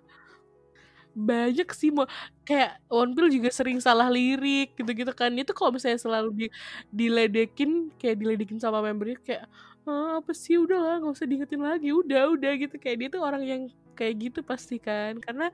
Banyak 1.17 1.73
sih 1.73 1.89
mau 1.89 2.05
kayak 2.45 2.77
One 2.93 3.17
Pill 3.17 3.33
juga 3.33 3.49
sering 3.49 3.81
salah 3.81 4.05
lirik 4.05 4.77
gitu-gitu 4.77 5.09
kan. 5.17 5.33
Itu 5.33 5.57
kalau 5.57 5.73
misalnya 5.73 5.97
selalu 5.97 6.29
di 6.37 6.47
diledekin 6.93 7.89
kayak 7.97 8.21
diledekin 8.21 8.61
sama 8.61 8.85
membernya 8.85 9.17
kayak 9.25 9.49
ah, 9.87 10.19
apa 10.19 10.31
sih? 10.35 10.59
Udah 10.59 10.79
lah 10.79 10.93
nggak 11.01 11.15
usah 11.15 11.27
diingetin 11.27 11.61
lagi. 11.63 11.89
Udah 11.95 12.31
udah 12.35 12.51
gitu. 12.59 12.75
Kayak 12.77 12.97
dia 13.01 13.09
tuh 13.15 13.21
orang 13.23 13.43
yang 13.43 13.61
kayak 13.97 14.15
gitu 14.29 14.39
pasti 14.45 14.77
kan. 14.77 15.17
Karena 15.23 15.49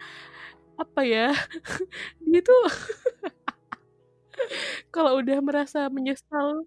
apa 0.78 1.02
ya? 1.06 1.32
Dia 2.30 2.42
tuh 2.42 2.64
kalau 4.94 5.22
udah 5.22 5.38
merasa 5.40 5.86
menyesal 5.88 6.66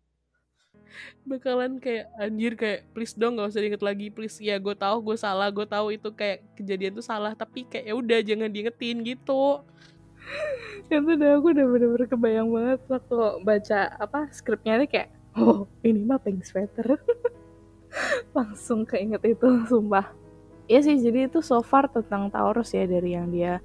bakalan 1.27 1.83
kayak 1.83 2.09
anjir 2.17 2.55
kayak 2.57 2.81
please 2.95 3.13
dong 3.19 3.37
gak 3.37 3.51
usah 3.51 3.61
diinget 3.61 3.85
lagi. 3.85 4.07
Please 4.15 4.39
ya 4.41 4.57
gue 4.57 4.73
tahu 4.79 5.13
gue 5.13 5.17
salah 5.19 5.51
gue 5.51 5.67
tahu 5.67 5.93
itu 5.93 6.09
kayak 6.15 6.47
kejadian 6.57 6.97
tuh 6.97 7.05
salah. 7.05 7.35
Tapi 7.35 7.67
kayak 7.67 7.85
ya 7.91 7.95
udah 7.99 8.19
jangan 8.23 8.49
diingetin 8.49 9.03
gitu. 9.05 9.61
Itu 10.87 11.03
udah 11.03 11.31
aku 11.39 11.55
udah 11.55 11.67
bener-bener 11.67 12.07
kebayang 12.07 12.49
banget 12.51 12.81
waktu 12.91 13.15
baca 13.43 13.81
apa 13.99 14.31
skripnya 14.31 14.79
ini 14.79 14.87
kayak 14.87 15.09
oh 15.39 15.67
ini 15.83 16.03
mah 16.03 16.19
pink 16.19 16.47
sweater 16.47 16.99
langsung 18.37 18.85
keinget 18.85 19.23
itu 19.25 19.49
sumpah 19.67 20.13
Iya 20.67 20.83
sih 20.83 20.99
jadi 20.99 21.31
itu 21.31 21.39
so 21.47 21.63
far 21.63 21.87
tentang 21.87 22.27
Taurus 22.27 22.75
ya 22.75 22.91
dari 22.91 23.15
yang 23.15 23.31
dia 23.31 23.63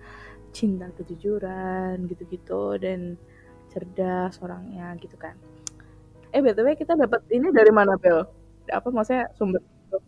cinta 0.53 0.85
kejujuran 0.93 2.05
gitu-gitu 2.05 2.77
dan 2.77 3.17
cerdas 3.73 4.37
orangnya 4.37 4.93
gitu 5.01 5.17
kan 5.17 5.33
eh 6.31 6.39
btw 6.39 6.77
kita 6.79 6.95
dapat 6.95 7.27
ini 7.27 7.51
dari 7.51 7.71
mana 7.75 7.99
Bel? 7.99 8.23
Apa 8.71 8.87
maksudnya 8.87 9.27
sumber? 9.35 9.59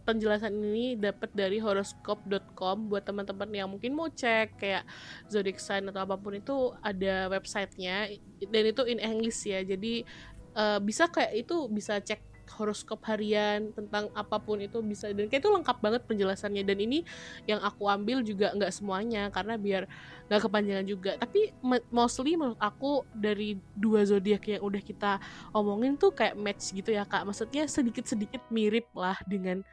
Penjelasan 0.08 0.56
ini 0.56 0.96
dapat 0.96 1.36
dari 1.36 1.60
horoscope.com 1.60 2.88
buat 2.88 3.04
teman-teman 3.04 3.52
yang 3.52 3.68
mungkin 3.68 3.92
mau 3.92 4.08
cek 4.08 4.56
kayak 4.56 4.88
zodiac 5.28 5.60
sign 5.60 5.92
atau 5.92 6.08
apa 6.08 6.16
pun 6.16 6.40
itu 6.40 6.72
ada 6.80 7.28
websitenya 7.28 8.16
dan 8.48 8.64
itu 8.64 8.84
in 8.88 9.04
English 9.04 9.44
ya 9.44 9.60
jadi 9.68 10.08
uh, 10.56 10.80
bisa 10.80 11.12
kayak 11.12 11.36
itu 11.36 11.68
bisa 11.68 12.00
cek 12.00 12.24
horoskop 12.50 13.02
harian 13.08 13.72
tentang 13.74 14.12
apa 14.14 14.38
pun 14.38 14.60
itu 14.60 14.84
bisa 14.84 15.10
dan 15.12 15.26
kayak 15.32 15.42
itu 15.42 15.50
lengkap 15.50 15.78
banget 15.80 16.02
penjelasannya. 16.06 16.64
Dan 16.64 16.78
ini 16.84 17.08
yang 17.50 17.64
aku 17.64 17.88
ambil 17.88 18.22
juga 18.22 18.52
nggak 18.54 18.74
semuanya 18.74 19.32
karena 19.32 19.56
biar 19.56 19.84
nggak 20.28 20.42
kepanjangan 20.44 20.86
juga. 20.86 21.12
Tapi 21.18 21.56
mostly 21.90 22.36
menurut 22.36 22.60
aku 22.60 23.08
dari 23.16 23.58
dua 23.74 24.06
zodiak 24.06 24.46
yang 24.48 24.62
udah 24.62 24.82
kita 24.84 25.12
omongin 25.56 25.96
tuh 25.96 26.12
kayak 26.14 26.38
match 26.38 26.76
gitu 26.76 26.94
ya 26.94 27.08
kak. 27.08 27.26
Maksudnya 27.26 27.66
sedikit 27.66 28.06
sedikit 28.06 28.44
mirip 28.54 28.88
lah 28.94 29.18
dengan 29.26 29.64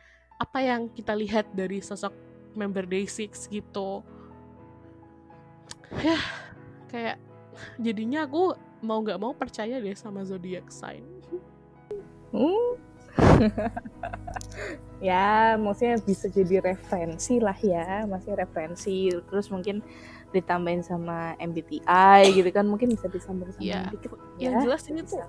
apa 0.40 0.59
yang 0.64 0.88
kita 0.88 1.12
lihat 1.12 1.52
dari 1.52 1.85
sosok 1.85 2.14
member 2.56 2.88
Day6 2.88 3.50
gitu. 3.52 4.00
Ya 6.00 6.18
kayak 6.88 7.18
jadinya 7.76 8.24
aku 8.24 8.54
mau 8.80 9.04
nggak 9.04 9.20
mau 9.20 9.37
percaya 9.37 9.76
deh 9.78 9.92
sama 9.92 10.24
zodiak 10.24 10.72
sign 10.72 11.19
Hmm. 12.30 12.70
ya, 15.10 15.58
maksudnya 15.58 15.98
bisa 16.02 16.26
jadi 16.30 16.62
referensi 16.62 17.42
lah 17.42 17.56
ya, 17.58 18.06
masih 18.06 18.38
referensi. 18.38 19.10
Terus 19.10 19.50
mungkin 19.50 19.82
ditambahin 20.30 20.86
sama 20.86 21.34
MBTI 21.42 22.30
gitu 22.30 22.50
kan, 22.54 22.64
mungkin 22.66 22.94
bisa 22.94 23.10
disambung 23.10 23.50
sama 23.50 23.66
ya. 23.66 23.90
dikit. 23.90 24.14
Ya. 24.38 24.50
Yang 24.50 24.54
jelas 24.64 24.82
ini 24.88 25.00
tuh 25.02 25.20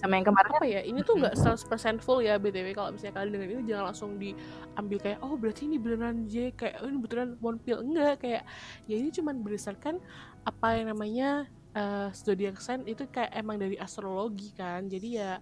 sama 0.00 0.16
yang 0.16 0.26
kemarin 0.32 0.50
apa 0.56 0.64
ya 0.64 0.80
ini 0.80 1.04
tuh 1.04 1.20
nggak 1.20 1.36
100% 1.36 2.00
full 2.00 2.24
ya 2.24 2.40
btw 2.40 2.72
kalau 2.72 2.96
misalnya 2.96 3.20
kalian 3.20 3.32
dengan 3.36 3.48
ini 3.52 3.62
jangan 3.68 3.84
langsung 3.92 4.10
diambil 4.16 4.96
kayak 4.96 5.18
oh 5.20 5.36
berarti 5.36 5.62
ini 5.68 5.76
beneran 5.76 6.24
J 6.24 6.56
kayak 6.56 6.80
oh, 6.80 6.88
ini 6.88 6.98
beneran 7.04 7.36
one 7.44 7.60
pill 7.60 7.84
enggak 7.84 8.24
kayak 8.24 8.48
ya 8.88 8.96
ini 8.96 9.12
cuman 9.12 9.44
berdasarkan 9.44 10.00
apa 10.48 10.68
yang 10.72 10.96
namanya 10.96 11.28
uh, 11.76 12.08
zodiac 12.16 12.56
sign 12.64 12.88
itu 12.88 13.04
kayak 13.12 13.28
emang 13.36 13.60
dari 13.60 13.76
astrologi 13.76 14.56
kan 14.56 14.88
jadi 14.88 15.08
ya 15.12 15.32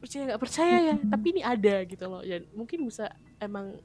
percaya 0.00 0.22
nggak 0.32 0.42
percaya 0.42 0.76
ya. 0.92 0.96
Tapi 0.96 1.26
ini 1.36 1.42
ada 1.44 1.74
gitu 1.84 2.04
loh. 2.08 2.22
Dan 2.24 2.48
mungkin 2.56 2.88
bisa 2.88 3.12
emang 3.38 3.76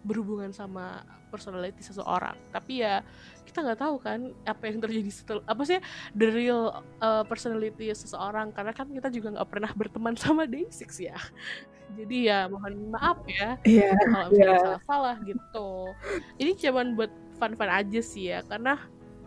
berhubungan 0.00 0.54
sama 0.54 1.04
personality 1.28 1.84
seseorang. 1.84 2.34
Tapi 2.50 2.82
ya 2.82 3.04
kita 3.44 3.62
nggak 3.66 3.80
tahu 3.82 3.96
kan 4.00 4.32
apa 4.46 4.62
yang 4.70 4.78
terjadi 4.80 5.10
setelah 5.10 5.42
apa 5.46 5.62
sih 5.66 5.78
the 6.16 6.28
real 6.30 6.82
uh, 7.02 7.22
personality 7.26 7.92
seseorang. 7.92 8.54
Karena 8.54 8.72
kan 8.72 8.88
kita 8.88 9.12
juga 9.12 9.38
nggak 9.38 9.48
pernah 9.50 9.70
berteman 9.76 10.14
sama 10.16 10.48
Day6 10.48 10.86
ya. 11.02 11.18
Jadi 11.98 12.30
ya 12.30 12.46
mohon 12.46 12.94
maaf 12.94 13.18
ya. 13.26 13.58
Yeah, 13.66 13.98
kalau 13.98 14.30
misalnya 14.30 14.54
yeah. 14.54 14.62
salah-salah 14.62 15.16
gitu. 15.26 15.70
Ini 16.38 16.50
cuman 16.54 16.86
buat 16.94 17.12
fun-fun 17.36 17.70
aja 17.70 18.00
sih 18.00 18.30
ya. 18.30 18.46
Karena 18.46 18.78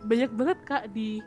banyak 0.04 0.30
banget 0.36 0.58
kak 0.68 0.84
di 0.92 1.24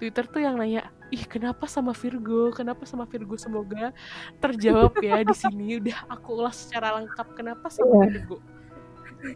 Twitter 0.00 0.24
tuh 0.24 0.40
yang 0.40 0.56
nanya 0.56 0.88
ih 1.10 1.24
kenapa 1.26 1.64
sama 1.70 1.94
Virgo? 1.94 2.50
Kenapa 2.54 2.82
sama 2.88 3.06
Virgo? 3.06 3.38
Semoga 3.38 3.94
terjawab 4.42 4.94
ya 5.00 5.22
di 5.22 5.34
sini. 5.34 5.66
Udah 5.80 5.98
aku 6.10 6.42
ulas 6.42 6.66
secara 6.66 6.98
lengkap 7.00 7.36
kenapa 7.38 7.66
sama 7.70 8.04
yeah. 8.04 8.06
Virgo? 8.10 8.38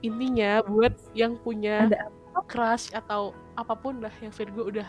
Intinya 0.05 0.51
buat 0.67 0.95
yang 1.17 1.41
punya 1.41 1.89
Ada 1.89 2.11
crush 2.47 2.95
atau 2.95 3.35
apa 3.59 3.75
pun 3.75 3.99
lah 4.01 4.13
yang 4.23 4.33
Virgo 4.33 4.71
udah 4.71 4.89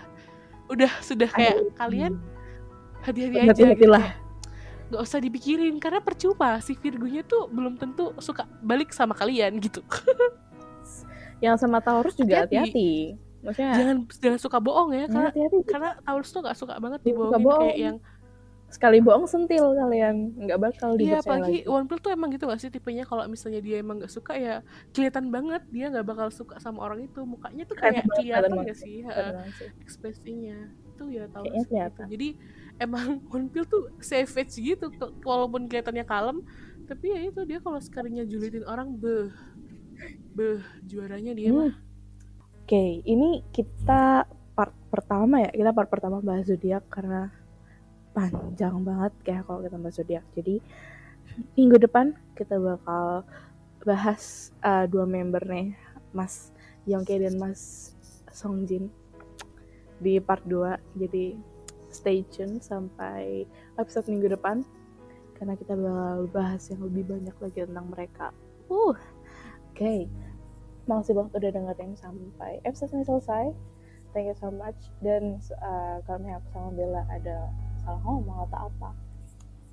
udah 0.72 0.92
sudah 1.04 1.28
kayak 1.28 1.58
Aduh. 1.58 1.74
kalian 1.76 2.14
hati-hati 3.04 3.36
aja 3.44 3.50
hati 3.52 3.64
gitu 3.76 3.88
lah. 3.92 4.06
nggak 4.88 5.02
usah 5.04 5.20
dipikirin 5.20 5.76
karena 5.82 6.00
percuma 6.00 6.60
si 6.64 6.78
Virgonya 6.78 7.26
tuh 7.28 7.52
belum 7.52 7.76
tentu 7.76 8.16
suka 8.24 8.48
balik 8.64 8.96
sama 8.96 9.18
kalian 9.18 9.58
gitu. 9.60 9.84
Yang 11.44 11.66
sama 11.66 11.82
Taurus 11.82 12.14
juga 12.14 12.46
hati-hati 12.46 13.18
maksudnya 13.42 13.72
jangan 13.74 13.98
jangan 14.08 14.40
suka 14.40 14.58
bohong 14.62 14.90
ya 14.94 15.06
karena 15.10 15.30
hati 15.34 15.40
-hati. 15.42 15.58
karena 15.66 15.90
Taurus 16.06 16.30
tuh 16.30 16.42
gak 16.46 16.58
suka 16.58 16.78
banget 16.78 17.00
dibohongin 17.02 17.42
bohong. 17.42 17.64
kayak 17.66 17.78
yang 17.78 17.98
sekali 18.72 19.04
bohong 19.04 19.28
sentil 19.28 19.76
kalian 19.76 20.32
nggak 20.48 20.60
bakal 20.64 20.96
Iya 20.96 21.20
apalagi 21.20 21.68
lagi. 21.68 21.68
One 21.68 21.86
Pill 21.92 22.00
tuh 22.00 22.16
emang 22.16 22.32
gitu 22.32 22.48
gak 22.48 22.62
sih 22.64 22.72
tipenya 22.72 23.04
kalau 23.04 23.28
misalnya 23.28 23.60
dia 23.60 23.84
emang 23.84 24.00
gak 24.00 24.14
suka 24.16 24.40
ya 24.40 24.64
kelihatan 24.96 25.28
banget 25.28 25.60
dia 25.68 25.92
nggak 25.92 26.08
bakal 26.08 26.32
suka 26.32 26.56
sama 26.64 26.80
orang 26.88 27.04
itu 27.04 27.20
mukanya 27.28 27.68
tuh 27.68 27.76
kayak 27.76 28.08
kelihatan 28.16 28.64
gak 28.64 28.80
sih 28.80 29.04
uh, 29.04 29.44
ekspresinya 29.84 30.72
itu 30.88 31.04
ya 31.12 31.28
tahu 31.28 31.44
gitu. 31.52 32.02
jadi 32.08 32.28
emang 32.80 33.20
One 33.36 33.52
Pill 33.52 33.68
tuh 33.68 33.92
savage 34.00 34.56
gitu 34.56 34.88
walaupun 35.28 35.68
kelihatannya 35.68 36.08
kalem 36.08 36.40
tapi 36.88 37.12
ya 37.12 37.28
itu 37.28 37.44
dia 37.44 37.60
kalau 37.60 37.80
sekalinya 37.84 38.24
julitin 38.24 38.64
orang 38.64 38.96
beh 38.96 39.36
beh 40.32 40.64
juaranya 40.88 41.36
dia 41.36 41.52
hmm. 41.52 41.60
mah 41.60 41.91
okay, 42.66 42.90
ini 43.06 43.46
kita 43.52 44.26
part 44.54 44.74
pertama 44.92 45.42
ya. 45.42 45.52
Kita 45.52 45.72
part 45.72 45.90
pertama 45.90 46.20
bahas 46.20 46.46
zodiak 46.48 46.86
karena 46.92 47.32
panjang 48.12 48.84
banget 48.84 49.14
kayak 49.24 49.44
kalau 49.48 49.64
kita 49.64 49.78
bahas 49.80 49.96
zodiak. 49.96 50.26
Jadi 50.36 50.56
minggu 51.56 51.80
depan 51.80 52.14
kita 52.36 52.60
bakal 52.60 53.24
bahas 53.88 54.54
uh, 54.62 54.86
dua 54.86 55.08
member 55.08 55.42
nih 55.48 55.74
Mas 56.14 56.52
Yongke 56.86 57.18
dan 57.18 57.40
Mas 57.40 57.94
Songjin 58.30 58.92
di 60.02 60.18
part 60.18 60.42
2 60.50 60.98
jadi 60.98 61.38
stay 61.94 62.26
tune 62.34 62.58
sampai 62.58 63.46
episode 63.78 64.10
minggu 64.10 64.34
depan 64.34 64.66
karena 65.38 65.54
kita 65.54 65.78
bakal 65.78 66.26
bahas 66.34 66.66
yang 66.74 66.82
lebih 66.90 67.06
banyak 67.06 67.36
lagi 67.38 67.60
tentang 67.70 67.88
mereka. 67.90 68.28
Uh 68.66 68.94
oke. 68.94 68.98
okay 69.74 70.10
makasih 70.90 71.14
banget 71.14 71.32
udah 71.38 71.52
dengerin 71.54 71.94
sampai 71.98 72.62
episode 72.66 72.94
ini 72.94 73.06
selesai. 73.06 73.46
Thank 74.12 74.28
you 74.28 74.38
so 74.38 74.52
much. 74.52 74.78
Dan 75.00 75.40
uh, 75.62 76.04
kalau 76.04 76.20
misalnya 76.20 76.42
aku 76.44 76.50
sama 76.52 76.70
Bella 76.76 77.04
ada 77.08 77.38
salah 77.82 78.02
ngomong 78.04 78.38
atau 78.50 78.60
apa 78.68 78.90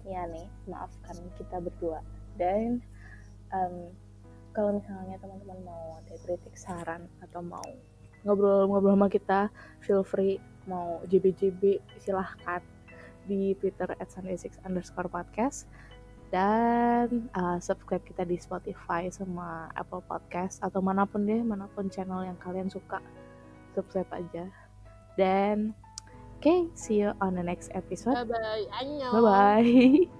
ya 0.06 0.24
nih 0.30 0.46
maafkan 0.70 1.16
kita 1.36 1.58
berdua. 1.60 2.00
Dan 2.38 2.80
um, 3.52 3.92
kalau 4.54 4.78
misalnya 4.78 5.20
teman-teman 5.20 5.58
mau 5.66 5.98
ada 6.00 6.14
kritik 6.24 6.54
saran 6.54 7.10
atau 7.20 7.44
mau 7.44 7.66
ngobrol-ngobrol 8.22 8.94
sama 8.94 9.08
kita 9.10 9.40
feel 9.82 10.02
free. 10.02 10.40
Mau 10.68 11.00
JBJB 11.08 11.80
silahkan 11.96 12.60
di 13.24 13.56
Twitter 13.56 13.92
at 13.96 14.08
Sunday6 14.08 14.60
underscore 14.64 15.08
podcast 15.08 15.68
dan 16.28 17.32
uh, 17.32 17.56
subscribe 17.60 18.04
kita 18.04 18.24
di 18.28 18.36
Spotify 18.36 19.08
sama 19.08 19.72
Apple 19.72 20.04
Podcast 20.04 20.60
atau 20.60 20.84
mana 20.84 21.08
pun 21.08 21.24
deh 21.24 21.40
mana 21.40 21.64
pun 21.72 21.88
channel 21.88 22.24
yang 22.24 22.36
kalian 22.40 22.68
suka 22.68 23.00
subscribe 23.72 24.08
aja. 24.12 24.44
Dan 25.16 25.72
oke 26.38 26.44
okay, 26.44 26.60
see 26.76 27.00
you 27.00 27.16
on 27.24 27.34
the 27.34 27.44
next 27.44 27.72
episode. 27.72 28.14
Bye 28.14 28.28
bye 28.28 28.64
bye 29.12 29.22
bye 29.24 30.17